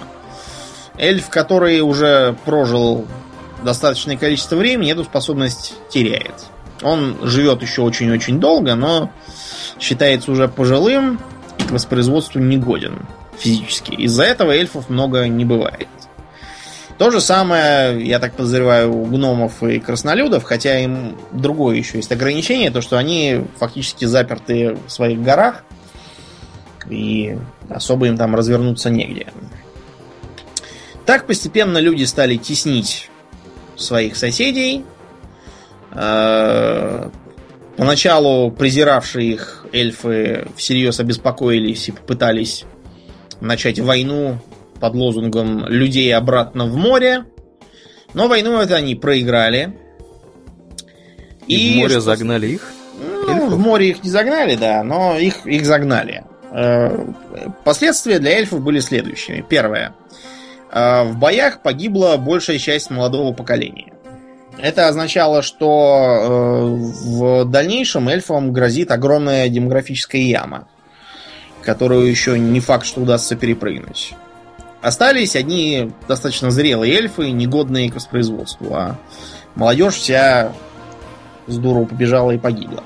[0.96, 3.06] Эльф, который уже прожил
[3.62, 6.32] достаточное количество времени, эту способность теряет.
[6.80, 9.10] Он живет еще очень-очень долго, но
[9.78, 11.20] считается уже пожилым
[11.58, 13.06] и к воспроизводству негоден
[13.38, 13.92] физически.
[13.92, 15.88] Из-за этого эльфов много не бывает.
[16.96, 22.10] То же самое, я так подозреваю, у гномов и краснолюдов, хотя им другое еще есть
[22.10, 25.62] ограничение, то что они фактически заперты в своих горах,
[26.90, 29.26] и особо им там развернуться негде.
[31.06, 33.10] Так постепенно люди стали теснить
[33.76, 34.84] своих соседей.
[35.92, 37.10] Э,
[37.76, 42.64] поначалу презиравшие их эльфы всерьез обеспокоились и попытались
[43.40, 44.38] начать войну
[44.80, 47.24] под лозунгом «людей обратно в море».
[48.14, 49.76] Но войну это они проиграли.
[51.46, 52.00] И, и в море что...
[52.00, 52.72] загнали их?
[53.26, 56.24] Ну, в море их не загнали, да, но их, их загнали.
[56.54, 57.04] Э,
[57.64, 59.44] последствия для эльфов были следующими.
[59.46, 59.92] Первое.
[60.70, 63.92] Э, в боях погибла большая часть молодого поколения.
[64.58, 70.68] Это означало, что э, в дальнейшем эльфам грозит огромная демографическая яма,
[71.62, 74.14] которую еще не факт, что удастся перепрыгнуть.
[74.80, 78.96] Остались одни достаточно зрелые эльфы, негодные к воспроизводству, а
[79.56, 80.52] молодежь вся
[81.48, 82.84] здорово побежала и погибла.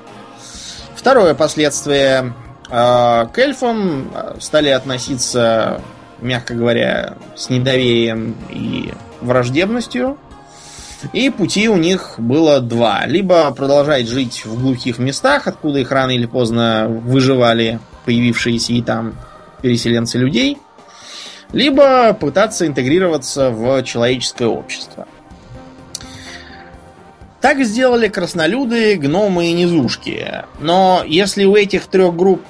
[0.95, 2.33] Второе последствие.
[2.69, 5.81] Э, к эльфам стали относиться,
[6.19, 10.17] мягко говоря, с недоверием и враждебностью.
[11.13, 13.05] И пути у них было два.
[13.05, 19.15] Либо продолжать жить в глухих местах, откуда их рано или поздно выживали появившиеся и там
[19.61, 20.57] переселенцы людей,
[21.53, 25.07] либо пытаться интегрироваться в человеческое общество.
[27.41, 30.43] Так сделали краснолюды, гномы и низушки.
[30.59, 32.41] Но если у этих трех групп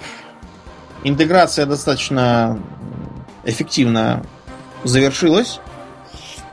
[1.04, 2.60] интеграция достаточно
[3.46, 4.24] эффективно
[4.84, 5.60] завершилась,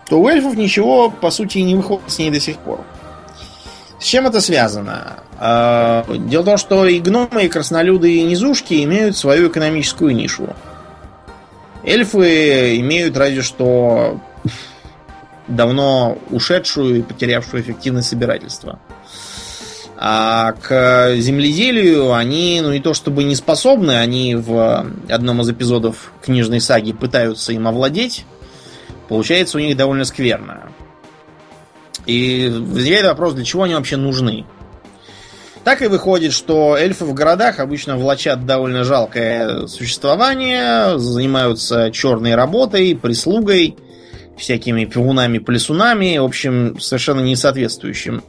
[0.08, 2.84] то у эльфов ничего, по сути, не выходит с ней до сих пор.
[3.98, 5.20] С чем это связано?
[5.38, 10.54] А, дело в том, что и гномы, и краснолюды, и низушки имеют свою экономическую нишу.
[11.82, 14.20] Эльфы имеют разве что
[15.48, 18.80] давно ушедшую и потерявшую эффективность собирательства.
[19.98, 26.12] А к земледелию они, ну не то чтобы не способны, они в одном из эпизодов
[26.22, 28.26] книжной саги пытаются им овладеть,
[29.08, 30.70] получается у них довольно скверно.
[32.04, 34.44] И возникает вопрос, для чего они вообще нужны.
[35.64, 42.94] Так и выходит, что эльфы в городах обычно влачат довольно жалкое существование, занимаются черной работой,
[42.94, 43.76] прислугой,
[44.36, 48.22] всякими пивунами-плесунами, в общем, совершенно не соответствующим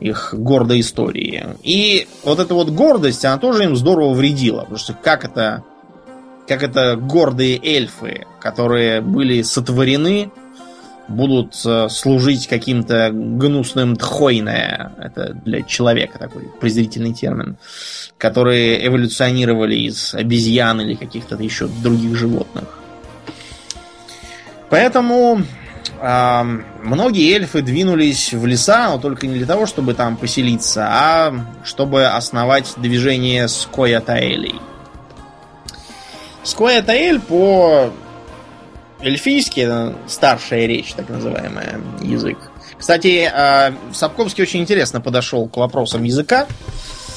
[0.00, 1.46] их гордой истории.
[1.62, 5.64] И вот эта вот гордость, она тоже им здорово вредила, потому что как это
[6.46, 10.30] как это гордые эльфы, которые были сотворены,
[11.08, 17.56] будут э, служить каким-то гнусным тхойне, это для человека такой презрительный термин,
[18.18, 22.64] которые эволюционировали из обезьян или каких-то еще других животных.
[24.74, 25.40] Поэтому
[26.00, 31.32] многие эльфы двинулись в леса, но только не для того, чтобы там поселиться, а
[31.62, 34.56] чтобы основать движение Скоя Таэлей.
[36.42, 37.92] Скоя Таэль по
[39.00, 42.38] эльфийски старшая речь, так называемая, язык.
[42.76, 46.48] Кстати, э, Сапковский очень интересно подошел к вопросам языка.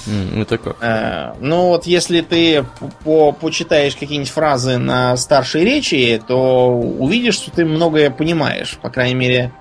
[0.07, 0.77] Mm, это как?
[0.81, 2.65] Э, ну вот если ты
[3.03, 8.77] по почитаешь какие-нибудь фразы на старшей речи, то увидишь, что ты многое понимаешь.
[8.81, 9.51] По крайней мере,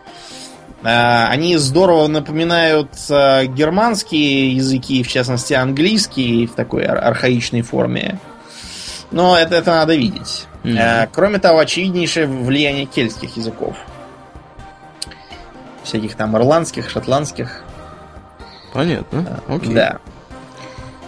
[0.82, 8.20] э, они здорово напоминают германские языки, в частности английский в такой архаичной форме.
[9.11, 10.46] Но это, это надо видеть.
[10.62, 11.11] Mm-hmm.
[11.12, 13.76] Кроме того, очевиднейшее влияние кельтских языков.
[15.85, 17.62] Всяких там ирландских, шотландских.
[18.72, 19.40] Понятно.
[19.48, 19.74] Окей.
[19.74, 19.98] Да.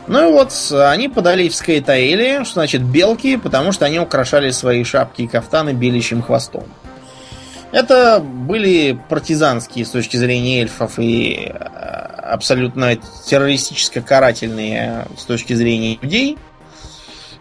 [0.08, 4.82] Ну и вот они подали в Скейтаэли, что значит белки, потому что они украшали свои
[4.82, 6.64] шапки и кафтаны беличьим хвостом.
[7.72, 16.38] Это были партизанские с точки зрения эльфов и э, абсолютно террористическо-карательные с точки зрения людей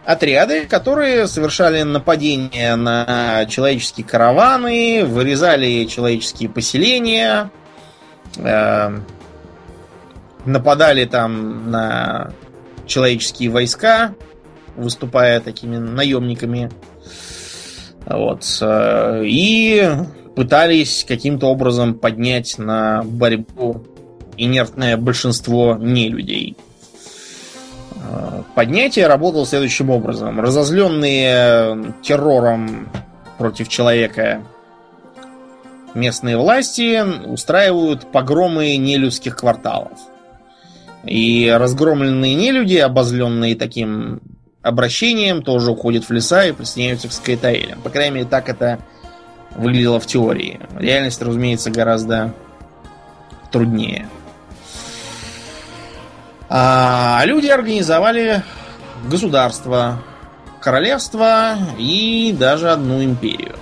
[0.04, 7.50] отряды, которые совершали нападения на человеческие караваны, вырезали человеческие поселения,
[8.36, 8.98] э,
[10.46, 12.32] нападали там на
[12.88, 14.14] человеческие войска,
[14.76, 16.70] выступая такими наемниками.
[18.06, 18.44] Вот.
[18.60, 19.88] Э, и
[20.34, 23.84] пытались каким-то образом поднять на борьбу
[24.36, 26.56] инертное большинство нелюдей.
[28.54, 30.40] Поднятие работало следующим образом.
[30.40, 32.88] Разозленные террором
[33.38, 34.42] против человека
[35.94, 39.98] местные власти устраивают погромы нелюдских кварталов.
[41.04, 44.20] И разгромленные нелюди, обозленные таким
[44.62, 47.80] обращением, тоже уходят в леса и присоединяются к Скайтаэлям.
[47.80, 48.80] По крайней мере, так это
[49.54, 50.60] выглядело в теории.
[50.76, 52.34] Реальность, разумеется, гораздо
[53.50, 54.08] труднее.
[56.48, 58.42] А люди организовали
[59.08, 60.02] государство,
[60.60, 63.54] королевство и даже одну империю.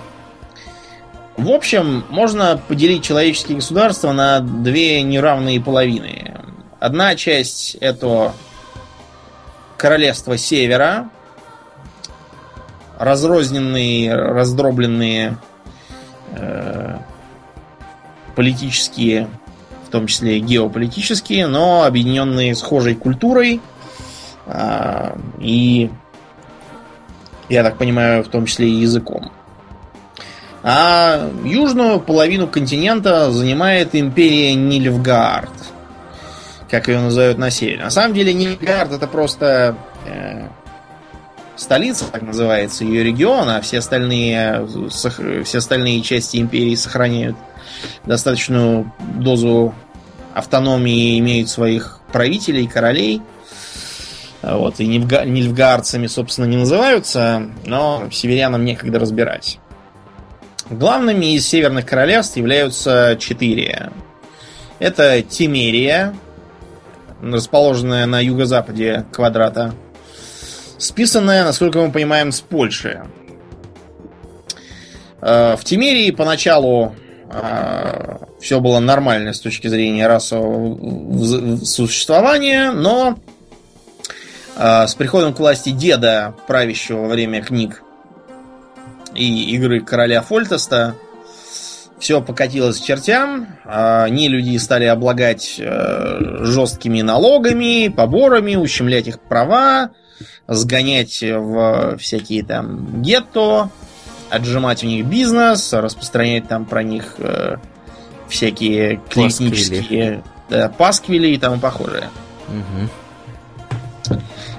[1.35, 6.36] В общем, можно поделить человеческие государства на две неравные половины.
[6.79, 8.33] Одна часть это
[9.77, 11.09] королевство севера,
[12.97, 15.37] разрозненные, раздробленные
[16.31, 16.97] э,
[18.35, 19.27] политические,
[19.87, 23.61] в том числе геополитические, но объединенные схожей культурой
[24.47, 25.89] а, и,
[27.49, 29.31] я так понимаю, в том числе и языком.
[30.63, 35.51] А южную половину континента занимает империя Нильфгаард,
[36.69, 37.83] как ее называют на севере.
[37.83, 40.47] На самом деле Нильфгаард это просто э,
[41.55, 44.67] столица, так называется, ее регион, а все остальные,
[45.43, 47.35] все остальные части империи сохраняют
[48.05, 49.73] достаточную дозу
[50.33, 53.21] автономии, имеют своих правителей, королей.
[54.43, 59.59] Вот, и нильфга, нильфгаарцами, собственно, не называются, но северянам некогда разбирать.
[60.69, 63.91] Главными из северных королевств являются четыре.
[64.79, 66.13] Это Тимерия,
[67.21, 69.73] расположенная на юго-западе квадрата
[70.77, 73.03] списанная, насколько мы понимаем, с Польши.
[75.21, 76.95] Э, в Тимерии поначалу
[77.31, 83.17] э, все было нормально с точки зрения расового существования, но
[84.55, 87.83] э, с приходом к власти деда, правящего во время книг
[89.15, 90.95] и игры короля Фольтеста,
[91.99, 99.89] все покатилось к чертям, не люди стали облагать жесткими налогами, поборами, ущемлять их права,
[100.47, 103.69] сгонять в всякие там гетто,
[104.29, 107.57] отжимать у них бизнес, распространять там про них э,
[108.27, 112.09] всякие клинические да, пасквили и тому похожее.
[112.47, 114.17] Угу.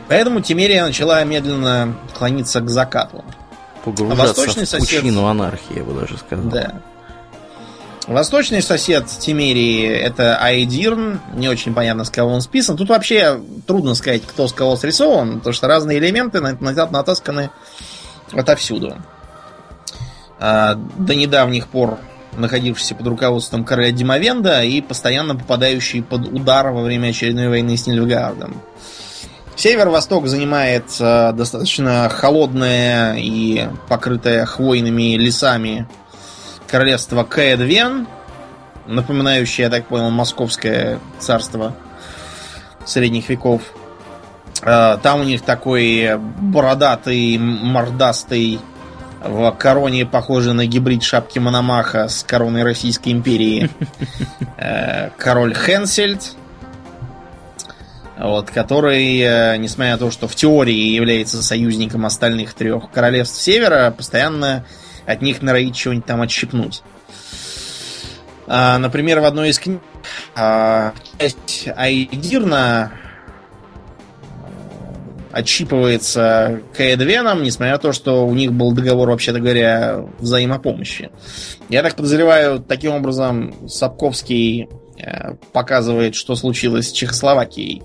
[0.08, 3.24] Поэтому Тимерия начала медленно клониться к закату.
[3.84, 5.04] Погружаться а восточный в сосед...
[5.04, 6.50] анархии, я бы даже сказал.
[6.50, 6.82] Да.
[8.08, 11.20] Восточный сосед Тимерии это Айдирн.
[11.34, 12.74] Не очень понятно, с кого он списан.
[12.74, 17.50] Тут вообще трудно сказать, кто с кого срисован, потому что разные элементы натасканы
[18.32, 18.96] отовсюду.
[20.40, 21.98] А, до недавних пор
[22.34, 27.86] находившийся под руководством короля Димовенда и постоянно попадающий под удар во время очередной войны с
[27.86, 28.56] Нильфгаардом.
[29.54, 35.86] Северо-восток занимает э, достаточно холодное и покрытое хвойными лесами
[36.68, 38.06] королевство Каэдвен,
[38.86, 41.74] напоминающее, я так понял, московское царство
[42.84, 43.62] средних веков.
[44.62, 48.60] А, там у них такой бородатый, мордастый,
[49.20, 53.68] в короне похожий на гибрид шапки Мономаха с короной Российской империи
[54.56, 56.36] э, король Хенсельд,
[58.16, 63.90] вот, который, э, несмотря на то, что в теории является союзником остальных трех королевств Севера,
[63.90, 64.64] постоянно
[65.08, 66.82] от них норовить чего-нибудь там отщипнуть.
[68.46, 69.80] А, например, в одной из книг
[70.36, 72.92] а, часть Айдирна
[75.32, 81.10] отщипывается Каэдвеном, несмотря на то, что у них был договор, вообще-то говоря, взаимопомощи.
[81.68, 87.82] Я так подозреваю, таким образом Сапковский э, показывает, что случилось с Чехословакией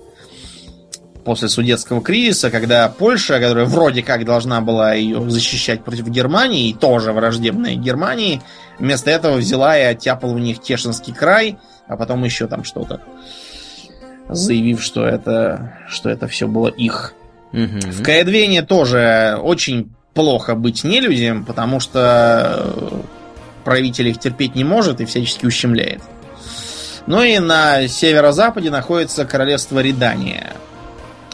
[1.24, 6.74] после судетского кризиса, когда Польша, которая вроде как должна была ее защищать против Германии, и
[6.74, 8.42] тоже враждебная Германии,
[8.78, 11.58] вместо этого взяла и оттяпала у них Тешинский край,
[11.88, 13.00] а потом еще там что-то,
[14.28, 17.14] заявив, что это, что это все было их.
[17.52, 17.90] Угу.
[17.90, 23.02] В Каэдвене тоже очень плохо быть нелюдям, потому что
[23.64, 26.02] правитель их терпеть не может и всячески ущемляет.
[27.06, 30.52] Ну и на северо-западе находится королевство Редания–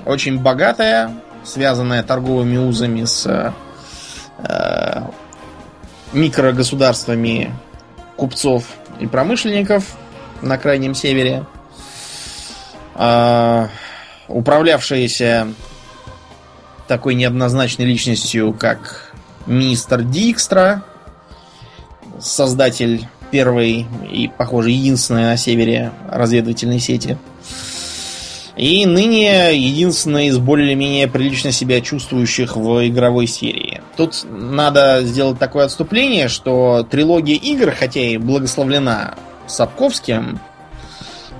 [0.04, 3.54] очень богатая, связанная торговыми узами с
[4.38, 5.02] э,
[6.12, 7.54] микрогосударствами
[8.16, 8.64] купцов
[8.98, 9.96] и промышленников
[10.42, 11.46] на крайнем севере,
[12.94, 13.68] э,
[14.28, 15.48] управлявшаяся
[16.88, 19.12] такой неоднозначной личностью, как
[19.46, 20.82] мистер Дикстра,
[22.18, 27.16] создатель первой и, похоже, единственной на севере разведывательной сети–
[28.56, 33.80] и ныне единственная из более-менее прилично себя чувствующих в игровой серии.
[33.96, 39.14] Тут надо сделать такое отступление, что трилогия игр, хотя и благословлена
[39.46, 40.40] Сапковским,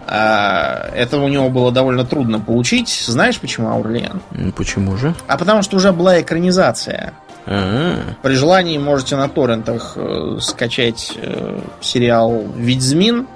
[0.06, 2.88] а, это у него было довольно трудно получить.
[3.06, 4.20] Знаешь почему, Аурлиен?
[4.56, 5.14] Почему же?
[5.28, 7.14] А потому что уже была экранизация.
[7.46, 8.14] А-а-а.
[8.22, 13.28] При желании можете на торрентах э, скачать э, сериал «Ведьзмин»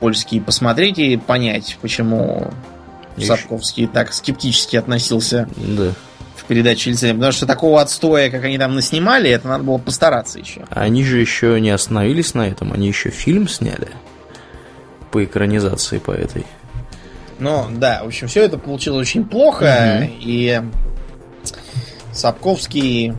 [0.00, 2.50] польский, посмотреть и понять, почему
[3.18, 5.92] Сапковский так скептически относился да.
[6.36, 7.14] в передаче лицензии.
[7.14, 10.64] Потому что такого отстоя, как они там наснимали, это надо было постараться еще.
[10.70, 13.88] Они же еще не остановились на этом, они еще фильм сняли
[15.10, 16.46] по экранизации по этой.
[17.38, 20.12] Ну, да, в общем, все это получилось очень плохо, угу.
[20.20, 20.62] и
[22.12, 23.14] Сапковский...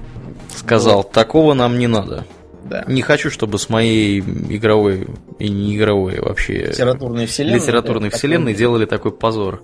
[0.56, 2.26] Сказал, такого нам не надо.
[2.64, 2.84] Да.
[2.88, 5.08] Не хочу, чтобы с моей игровой
[5.40, 8.60] и не игровой вообще литературной вселенной, литературной да, вселенной такой...
[8.60, 9.62] делали такой позор.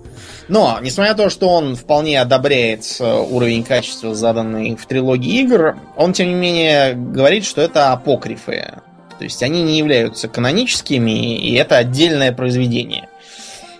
[0.48, 5.76] Но, несмотря на то, что он вполне одобряет э, уровень качества, заданный в трилогии игр,
[5.96, 8.74] он, тем не менее, говорит, что это апокрифы.
[9.18, 13.08] То есть они не являются каноническими, и это отдельное произведение.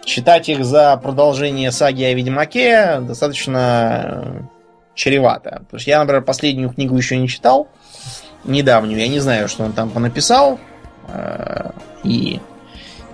[0.07, 4.49] Считать их за продолжение саги о Ведьмаке достаточно
[4.95, 5.63] чревато.
[5.65, 7.69] Потому что я, например, последнюю книгу еще не читал,
[8.45, 9.01] недавнюю.
[9.01, 10.59] Я не знаю, что он там понаписал.
[11.09, 11.71] Э,
[12.03, 12.41] и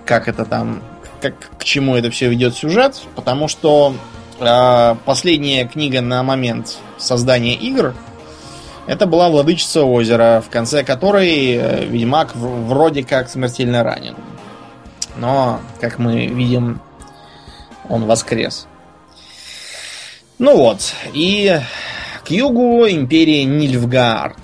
[0.05, 0.81] как это там,
[1.21, 3.01] как, к чему это все ведет сюжет.
[3.15, 3.95] Потому что
[4.39, 7.93] э, последняя книга на момент создания игр
[8.87, 14.15] это была Владычица озера, в конце которой э, Ведьмак вроде как смертельно ранен.
[15.17, 16.79] Но, как мы видим,
[17.89, 18.67] он воскрес.
[20.39, 21.59] Ну вот, и
[22.23, 24.37] к югу империи Нильфгаард.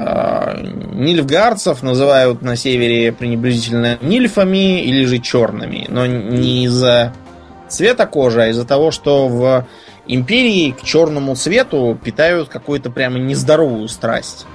[0.00, 5.86] А, нильфгардцев называют на севере пренебрежительно нильфами или же черными.
[5.88, 7.12] Но не из-за
[7.68, 9.66] цвета кожи, а из-за того, что в
[10.06, 14.46] империи к черному цвету питают какую-то прямо нездоровую страсть.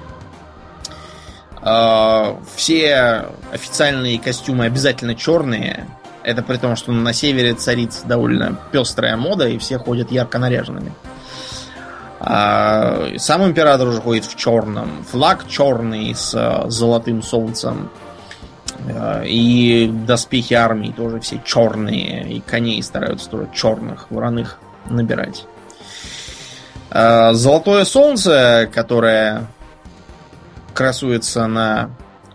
[1.61, 5.87] А, все официальные костюмы обязательно черные.
[6.23, 10.93] Это при том, что на севере царит довольно пестрая мода, и все ходят ярко наряженными.
[12.26, 15.03] А сам император уже ходит в черном.
[15.11, 17.89] Флаг черный с э, золотым солнцем.
[18.88, 22.32] Э, и доспехи армии тоже все черные.
[22.32, 24.59] И коней стараются тоже черных, вороных
[24.89, 25.45] набирать.
[26.91, 29.47] А золотое солнце, которое
[30.74, 31.89] красуется на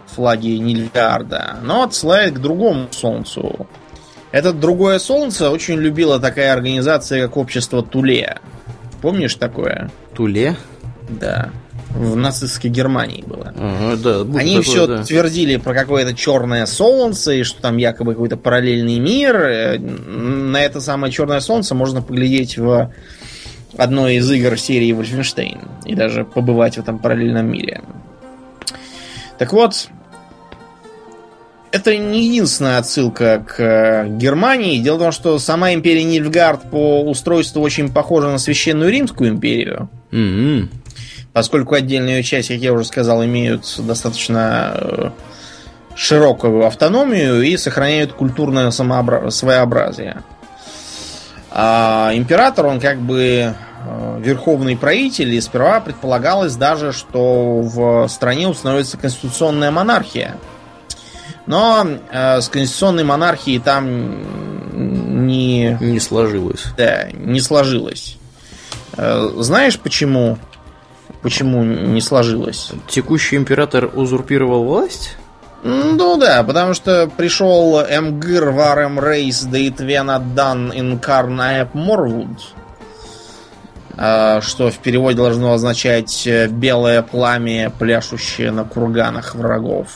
[0.04, 3.66] флаге Нильгарда, но отсылает к другому солнцу.
[4.32, 8.38] Это другое солнце очень любила такая организация, как общество Туле.
[9.00, 9.90] Помнишь такое?
[10.14, 10.56] Туле?
[11.08, 11.50] Да.
[11.90, 13.54] В нацистской Германии было.
[13.56, 15.02] Ага, да, Они такое, все да.
[15.04, 19.36] твердили про какое-то черное солнце, и что там якобы какой-то параллельный мир.
[19.36, 22.92] Э, на это самое черное солнце можно поглядеть в
[23.76, 27.80] одной из игр серии Wolfenstein и даже побывать в этом параллельном мире.
[29.38, 29.88] Так вот,
[31.70, 34.78] это не единственная отсылка к э, Германии.
[34.78, 39.88] Дело в том, что сама империя Нильфгард по устройству очень похожа на Священную Римскую империю.
[40.10, 40.68] Mm-hmm.
[41.32, 45.10] Поскольку отдельные части, как я уже сказал, имеют достаточно э,
[45.94, 49.30] широкую автономию и сохраняют культурное самообра...
[49.30, 50.22] своеобразие.
[51.50, 53.54] А император, он как бы
[53.86, 60.36] э, верховный правитель, и сперва предполагалось даже, что в стране установится конституционная монархия–
[61.48, 65.78] но э, с конституционной монархией там не...
[65.80, 66.64] Не сложилось.
[66.76, 68.18] Да, не сложилось.
[68.98, 70.36] Э, знаешь, почему?
[71.22, 72.72] Почему не сложилось?
[72.86, 75.16] Текущий император узурпировал власть?
[75.62, 82.52] Ну да, потому что пришел Эмгир Варем Рейс Дейтвена Дан Инкарнаэп Морвуд,
[83.96, 89.88] э, что в переводе должно означать белое пламя, пляшущее на курганах врагов.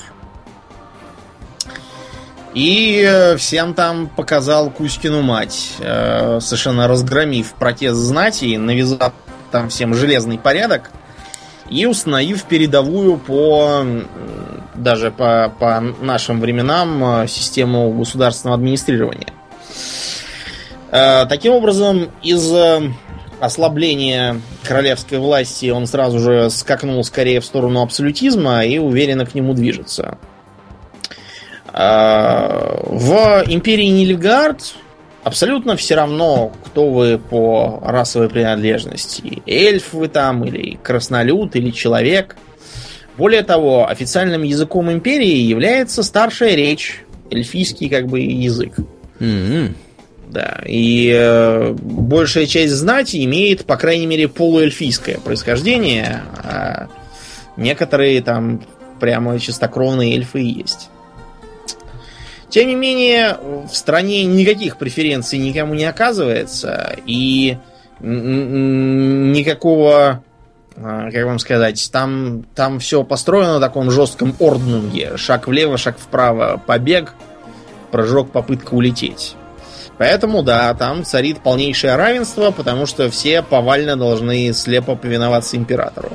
[2.55, 9.15] И э, всем там показал Кузькину мать, э, совершенно разгромив протест знати, навязав
[9.51, 10.91] там всем железный порядок
[11.71, 13.85] и установив передовую по
[14.75, 19.29] даже по, по нашим временам э, систему государственного администрирования.
[20.91, 22.53] Таким образом, из
[23.41, 29.55] ослабления королевской власти он сразу же скакнул скорее в сторону абсолютизма и уверенно к нему
[29.55, 30.19] движется.
[31.73, 34.75] А, в империи Нильфгард
[35.25, 39.43] абсолютно все равно, кто вы по расовой принадлежности.
[39.47, 42.37] Эльф вы там, или краснолюд, или человек.
[43.17, 48.75] Более того, официальным языком империи является старшая речь, эльфийский как бы язык.
[49.19, 49.75] Mm-hmm.
[50.29, 56.89] Да, и э, большая часть знати имеет, по крайней мере, полуэльфийское происхождение, а
[57.59, 58.63] некоторые там
[58.99, 60.89] прямо чистокровные эльфы есть.
[62.53, 67.57] Тем не менее, в стране никаких преференций никому не оказывается, и
[68.01, 69.43] никакого,
[70.77, 75.17] а, как вам сказать, там, там все построено на таком жестком орднунге.
[75.17, 77.15] Шаг влево, шаг вправо, побег,
[77.91, 79.35] прыжок, попытка улететь.
[79.97, 86.11] Поэтому, да, там царит полнейшее равенство, потому что все повально должны слепо повиноваться императору.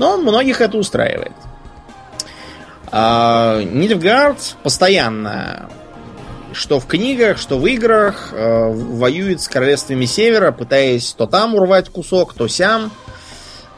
[0.00, 1.34] Но многих это устраивает.
[2.90, 5.68] А, Нильфгард постоянно,
[6.52, 11.90] что в книгах, что в играх, э, воюет с королевствами Севера, пытаясь то там урвать
[11.90, 12.90] кусок, то сям,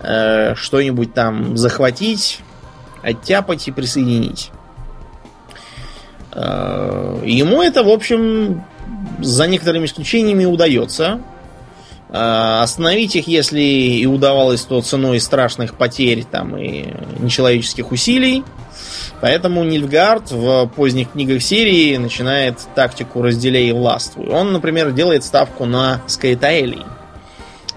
[0.01, 2.41] э, что-нибудь там захватить.
[3.03, 4.51] оттяпать и присоединить.
[6.33, 8.63] Э, ему это, в общем,
[9.21, 11.21] за некоторыми исключениями удается.
[12.13, 18.45] Остановить их, если и удавалось, то ценой страшных потерь там, и нечеловеческих усилий.
[19.21, 24.29] Поэтому Нильфгард в поздних книгах серии начинает тактику разделяй и властвуй.
[24.29, 26.85] Он, например, делает ставку на Скайтаэлей,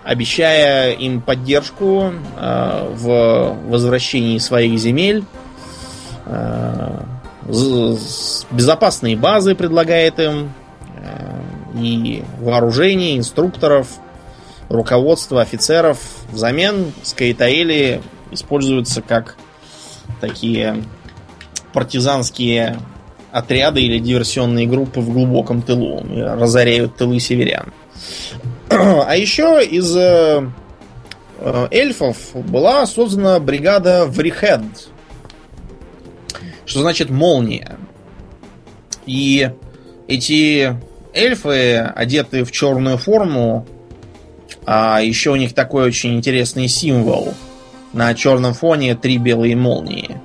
[0.03, 5.25] обещая им поддержку э, в возвращении своих земель,
[6.25, 6.99] э,
[8.51, 10.53] безопасные базы предлагает им,
[10.97, 11.41] э,
[11.75, 13.87] и вооружение, инструкторов,
[14.69, 15.99] руководство офицеров.
[16.31, 18.01] Взамен Скайтаэли
[18.31, 19.35] используются как
[20.19, 20.83] такие
[21.73, 22.79] партизанские
[23.31, 26.05] отряды или диверсионные группы в глубоком тылу.
[26.15, 27.73] Разоряют тылы северян.
[28.69, 30.47] А еще из э,
[31.39, 34.61] э, эльфов была создана бригада Врихед.
[36.65, 37.77] Что значит молния.
[39.05, 39.51] И
[40.07, 40.75] эти
[41.13, 43.67] эльфы, одеты в черную форму,
[44.65, 47.33] а еще у них такой очень интересный символ.
[47.91, 50.19] На черном фоне три белые молнии.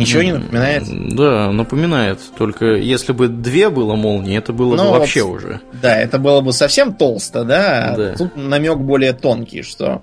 [0.00, 0.84] Ничего не напоминает?
[1.14, 2.20] Да, напоминает.
[2.36, 5.60] Только если бы две было молнии, это было ну, бы вообще вот, уже.
[5.72, 7.94] Да, это было бы совсем толсто, да?
[7.96, 8.14] да.
[8.16, 10.02] Тут намек более тонкий, что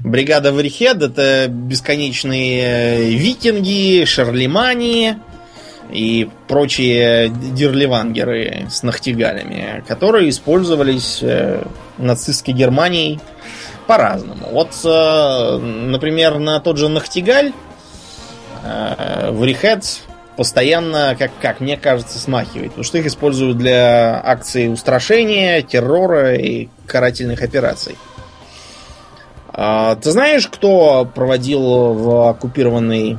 [0.00, 5.16] бригада Врихед это бесконечные викинги, шарлемани
[5.90, 11.62] и прочие дирливангеры с нахтигалями, которые использовались э,
[11.98, 13.20] нацистской Германией
[13.86, 14.46] по-разному.
[14.50, 17.52] Вот, э, например, на тот же Нахтигаль э,
[18.64, 19.84] в Рихед
[20.36, 22.70] постоянно, как, как мне кажется, смахивает.
[22.70, 27.96] Потому что их используют для акций устрашения, террора и карательных операций.
[29.48, 33.18] А, ты знаешь, кто проводил в оккупированной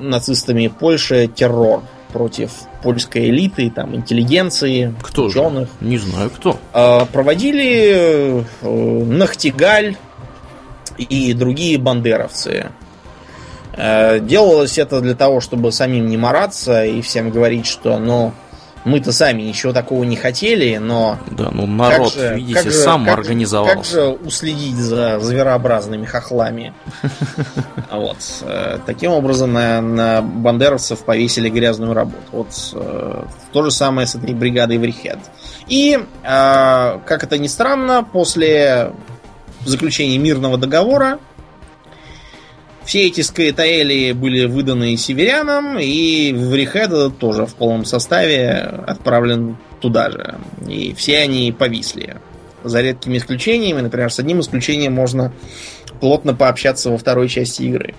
[0.00, 1.82] нацистами Польше террор
[2.12, 5.68] против польской элиты, там, интеллигенции, кто ученых?
[5.80, 5.86] Же?
[5.86, 6.58] Не знаю, кто.
[6.72, 9.96] А, проводили э, Нахтигаль
[10.96, 12.70] и другие бандеровцы.
[13.76, 18.32] Э, делалось это для того, чтобы самим не мараться и всем говорить, что, ну,
[18.84, 21.18] мы-то сами ничего такого не хотели, но...
[21.30, 23.74] Да, ну народ, как же, видите, как же, сам как организовался.
[23.76, 26.74] Как же уследить за зверообразными хохлами?
[27.90, 28.16] Вот.
[28.42, 32.18] Э, таким образом на, на бандеровцев повесили грязную работу.
[32.32, 35.18] Вот э, то же самое с этой бригадой Врихед.
[35.68, 38.92] И, как это ни странно, после
[39.64, 41.20] заключения мирного договора
[42.84, 50.36] все эти скайтаэли были выданы северянам, и Врихед тоже в полном составе отправлен туда же.
[50.68, 52.16] И все они повисли.
[52.62, 55.32] За редкими исключениями, например, с одним исключением можно
[56.00, 57.94] плотно пообщаться во второй части игры.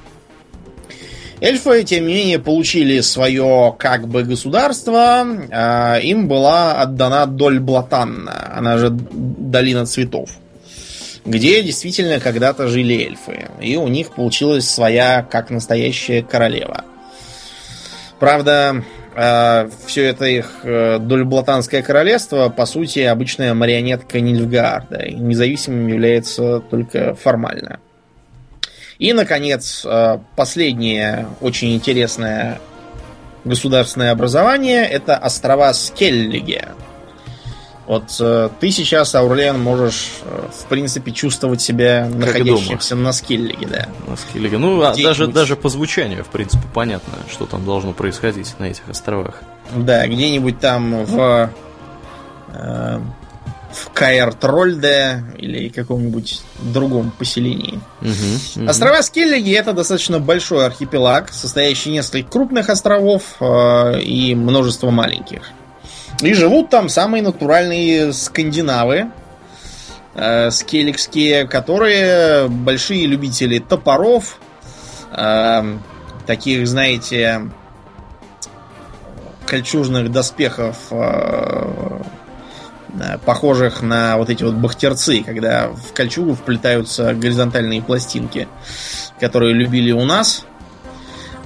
[1.41, 5.25] Эльфы, тем не менее, получили свое как бы государство.
[5.51, 10.29] А им была отдана Доль Блатанна, она же Долина Цветов
[11.25, 13.49] где действительно когда-то жили эльфы.
[13.59, 16.85] И у них получилась своя, как настоящая королева.
[18.19, 18.83] Правда,
[19.15, 25.03] э, все это их э, Дольблатанское королевство, по сути, обычная марионетка Нильфгаарда.
[25.03, 27.79] И независимым является только формально.
[28.99, 32.59] И, наконец, э, последнее очень интересное
[33.43, 36.69] государственное образование это острова Скеллиге.
[37.87, 43.67] Вот э, ты сейчас, Аурлен, можешь, э, в принципе, чувствовать себя как находящимся на скиллиге,
[43.67, 43.89] да.
[44.07, 44.57] На скиллиге.
[44.57, 48.89] Ну, а даже, даже по звучанию, в принципе, понятно, что там должно происходить на этих
[48.89, 49.41] островах.
[49.75, 51.51] Да, где-нибудь там в,
[52.53, 52.99] э,
[53.71, 57.79] в Каэр-Трольде или каком-нибудь другом поселении.
[58.01, 58.69] Угу, угу.
[58.69, 65.51] Острова Скеллиги это достаточно большой архипелаг, состоящий из нескольких крупных островов э, и множество маленьких.
[66.21, 69.11] И живут там самые натуральные скандинавы,
[70.13, 74.39] э, скелликские, которые большие любители топоров,
[75.11, 75.77] э,
[76.25, 77.49] таких, знаете,
[79.45, 82.01] кольчужных доспехов, э,
[82.99, 88.47] э, похожих на вот эти вот бахтерцы, когда в кольчугу вплетаются горизонтальные пластинки,
[89.19, 90.45] которые любили у нас.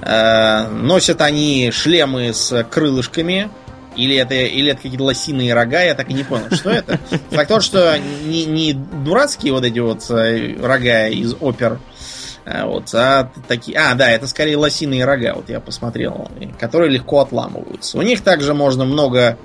[0.00, 3.50] Э, носят они шлемы с крылышками,
[3.96, 6.98] или это, или это какие-то лосиные рога, я так и не понял, что это.
[7.30, 11.78] Факт тот, что не, не дурацкие вот эти вот э, рога из опер,
[12.44, 13.78] а вот, а такие...
[13.78, 17.98] А, да, это скорее лосиные рога, вот я посмотрел, которые легко отламываются.
[17.98, 19.38] У них также можно много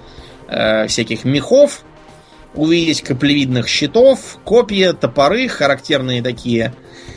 [0.48, 1.84] э, всяких мехов
[2.56, 6.74] увидеть, каплевидных щитов, копья, топоры, характерные такие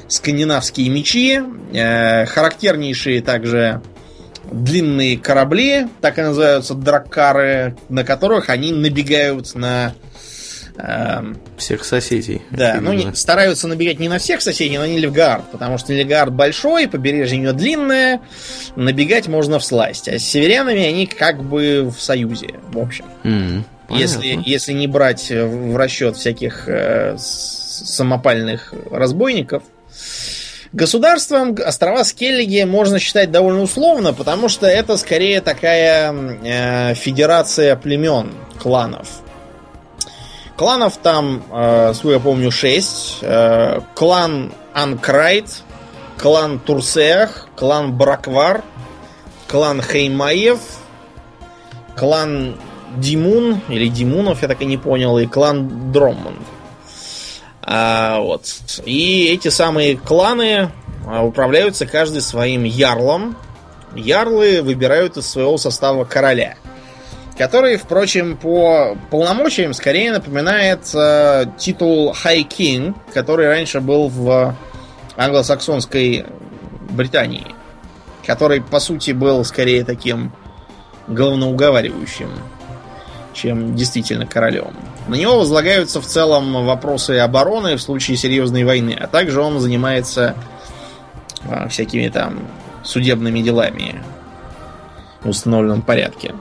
[0.09, 1.41] скандинавские мечи,
[1.73, 3.83] э, характернейшие также
[4.51, 9.95] длинные корабли, так и называются драккары, на которых они набегают на
[10.81, 12.41] Эм, всех соседей.
[12.53, 16.33] Да, ну не, стараются набегать не на всех соседей, но на Нильфгаард, потому что Нильфгаард
[16.33, 18.21] большой, побережье у него длинное,
[18.77, 20.09] набегать можно в сласть.
[20.09, 23.07] А с северянами они как бы в союзе, в общем.
[23.25, 29.65] Mm, если, если не брать в расчет всяких э, самопальных разбойников,
[30.73, 38.33] Государством острова Скеллиги можно считать довольно условно, потому что это скорее такая э, федерация племен,
[38.61, 39.09] кланов.
[40.57, 43.19] Кланов там, э, я помню, 6.
[43.23, 45.63] Э, клан Анкрайт,
[46.19, 48.63] клан Турсеах, клан Браквар,
[49.47, 50.59] клан Хеймаев,
[51.97, 52.57] клан
[52.97, 56.58] Димун, или Димунов, я так и не понял, и клан Дроммонд.
[57.71, 58.47] А, вот.
[58.87, 60.71] И эти самые кланы
[61.07, 63.37] а, управляются каждый своим ярлом.
[63.95, 66.57] Ярлы выбирают из своего состава короля–
[67.39, 74.57] который, впрочем, по полномочиям скорее напоминает э, титул High King, который раньше был в
[75.17, 76.27] англосаксонской
[76.91, 77.47] Британии,
[78.27, 80.33] который, по сути, был скорее таким
[81.07, 82.29] главноуговаривающим,
[83.39, 84.73] чем действительно королем.
[85.07, 90.35] На него возлагаются в целом вопросы обороны в случае серьезной войны, а также он занимается
[91.45, 92.41] э, всякими там
[92.83, 94.03] судебными делами
[95.23, 96.35] в установленном порядке.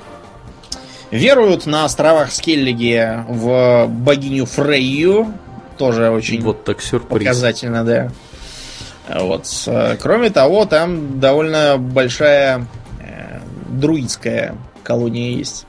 [1.12, 5.34] Веруют на островах Скеллиги в богиню Фрейю.
[5.78, 7.28] Тоже очень вот так сюрприз.
[7.28, 8.12] показательно, да.
[9.08, 9.46] Вот.
[10.02, 12.68] Кроме того, там довольно большая
[13.00, 13.40] э,
[13.70, 15.67] друидская колония есть.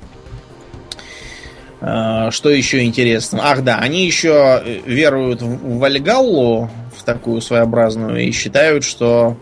[1.80, 3.40] Э, что еще интересно?
[3.42, 9.36] Ах да, они еще веруют в Вальгаллу, в такую своеобразную, и считают, что,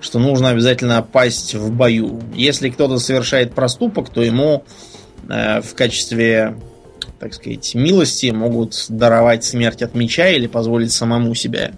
[0.00, 2.20] что нужно обязательно пасть в бою.
[2.34, 4.64] Если кто-то совершает проступок, то ему
[5.30, 6.56] Э, в качестве,
[7.20, 11.72] так сказать, милости могут даровать смерть от меча или позволить самому себя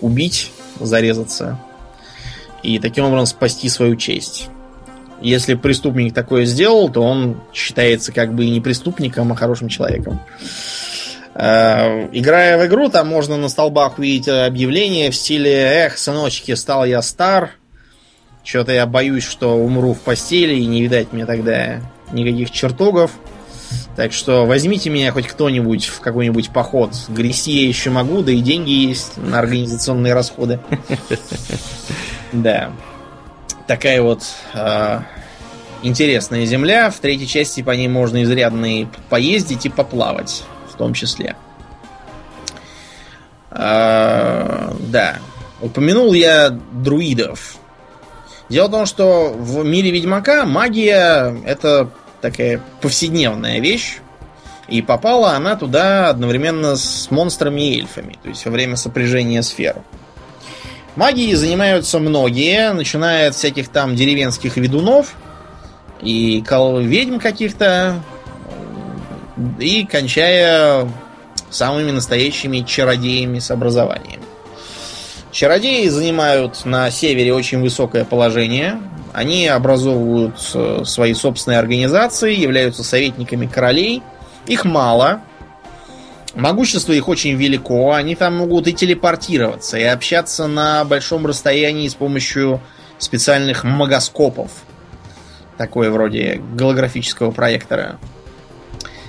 [0.00, 1.58] убить, зарезаться
[2.62, 4.48] и таким образом спасти свою честь.
[5.20, 10.20] Если преступник такое сделал, то он считается как бы не преступником, а хорошим человеком.
[11.34, 16.84] Э, играя в игру, там можно на столбах увидеть объявление в стиле «Эх, сыночки, стал
[16.84, 17.52] я стар,
[18.44, 21.80] что-то я боюсь, что умру в постели, и не видать мне тогда
[22.12, 23.10] никаких чертогов.
[23.96, 26.90] Так что возьмите меня хоть кто-нибудь в какой-нибудь поход.
[27.08, 30.60] Грести я еще могу, да и деньги есть на организационные расходы.
[32.32, 32.72] Да.
[33.66, 34.22] Такая вот
[34.52, 35.04] а,
[35.82, 36.90] интересная земля.
[36.90, 41.36] В третьей части по ней можно изрядно и поездить и поплавать, в том числе.
[43.50, 45.18] А, да.
[45.60, 47.56] Упомянул я друидов.
[48.48, 51.90] Дело в том, что в мире Ведьмака магия это
[52.20, 53.98] такая повседневная вещь.
[54.68, 59.76] И попала она туда одновременно с монстрами и эльфами, то есть во время сопряжения сфер.
[60.96, 65.14] Магией занимаются многие, начиная от всяких там деревенских ведунов
[66.00, 68.00] и ведьм каких-то,
[69.58, 70.88] и кончая
[71.50, 74.20] самыми настоящими чародеями с образованием.
[75.32, 78.80] Чародеи занимают на севере очень высокое положение.
[79.12, 84.00] Они образовывают э, свои собственные организации, являются советниками королей.
[84.46, 85.22] Их мало.
[86.34, 87.92] Могущество их очень велико.
[87.92, 92.60] Они там могут и телепортироваться, и общаться на большом расстоянии с помощью
[92.98, 94.50] специальных магоскопов.
[95.56, 97.98] Такое вроде голографического проектора.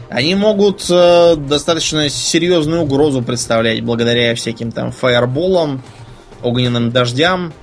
[0.09, 5.81] Они могут э, достаточно серьезную угрозу представлять благодаря всяким там фаерболам,
[6.43, 7.53] огненным дождям.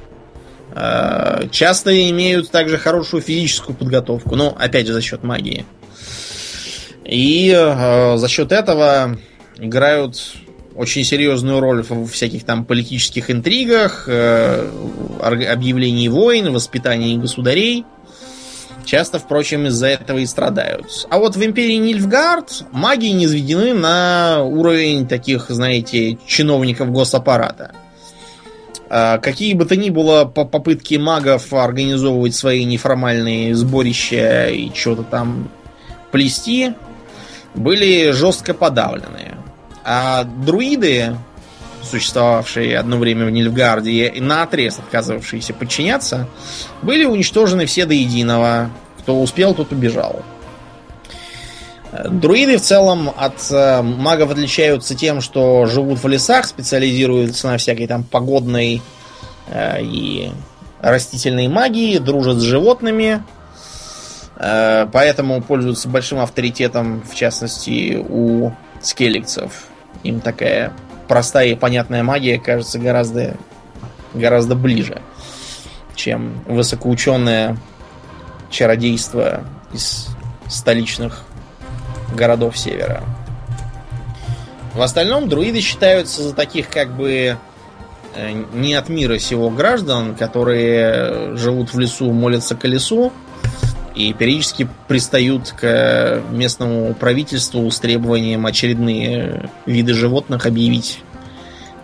[0.74, 5.64] Э, часто имеют также хорошую физическую подготовку, но опять же за счет магии.
[7.04, 9.16] И э, за счет этого
[9.59, 10.18] играют
[10.74, 14.68] очень серьезную роль в всяких там политических интригах, э,
[15.20, 17.84] объявлении войн, воспитании государей.
[18.84, 21.07] Часто, впрочем, из-за этого и страдают.
[21.09, 27.72] А вот в империи Нильфгард маги не изведены на уровень таких, знаете, чиновников госаппарата.
[28.90, 35.50] А, какие бы то ни было попытки магов организовывать свои неформальные сборища и что-то там
[36.11, 36.74] плести,
[37.55, 39.36] были жестко подавлены.
[39.84, 41.16] А друиды,
[41.82, 46.28] существовавшие одно время в Нильфгарде и на отрез отказывавшиеся подчиняться,
[46.82, 48.70] были уничтожены все до единого.
[48.98, 50.22] Кто успел, тот убежал.
[51.92, 57.86] Друиды в целом от э, магов отличаются тем, что живут в лесах, специализируются на всякой
[57.86, 58.80] там погодной
[59.48, 60.32] э, и
[60.80, 63.22] растительной магии, дружат с животными,
[64.36, 69.66] э, поэтому пользуются большим авторитетом, в частности, у скелликцев.
[70.03, 70.72] Им такая
[71.09, 73.36] простая и понятная магия кажется гораздо,
[74.14, 75.01] гораздо ближе,
[75.95, 77.57] чем высокоученое
[78.51, 80.09] чародейство из
[80.49, 81.22] столичных
[82.14, 83.03] городов севера.
[84.74, 87.36] В остальном друиды считаются за таких как бы
[88.14, 93.12] э, не от мира сего граждан, которые живут в лесу, молятся колесу
[93.95, 101.01] и периодически пристают к местному правительству с требованием очередные виды животных объявить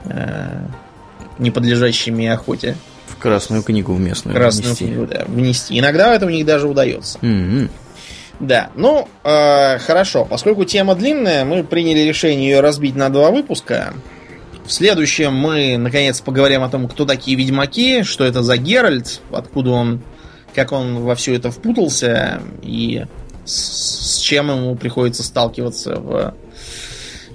[0.05, 0.67] э,
[1.39, 2.77] неподлежащими охоте.
[3.07, 4.87] В Красную книгу в местную Красную внести.
[4.87, 5.79] книгу, да, внести.
[5.79, 7.19] Иногда это у них даже удается.
[7.21, 7.71] Mm-hmm.
[8.41, 10.25] Да, ну, э, хорошо.
[10.25, 13.95] Поскольку тема длинная, мы приняли решение ее разбить на два выпуска.
[14.65, 19.71] В следующем мы, наконец, поговорим о том, кто такие ведьмаки, что это за Геральт, откуда
[19.71, 20.03] он,
[20.55, 23.05] как он во все это впутался и
[23.45, 26.35] с, с чем ему приходится сталкиваться в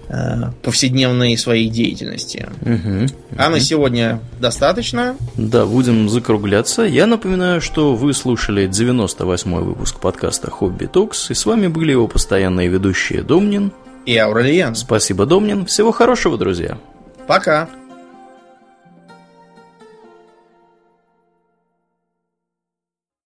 [0.10, 2.48] Э, повседневной своей деятельности.
[2.62, 5.16] Угу, а на сегодня достаточно.
[5.36, 6.84] Да, будем закругляться.
[6.84, 12.08] Я напоминаю, что вы слушали 98-й выпуск подкаста «Хобби Токс», и с вами были его
[12.08, 13.72] постоянные ведущие Домнин
[14.06, 14.76] и Аурелиен.
[14.76, 15.66] Спасибо, Домнин.
[15.66, 16.78] Всего хорошего, друзья.
[17.26, 17.70] Пока.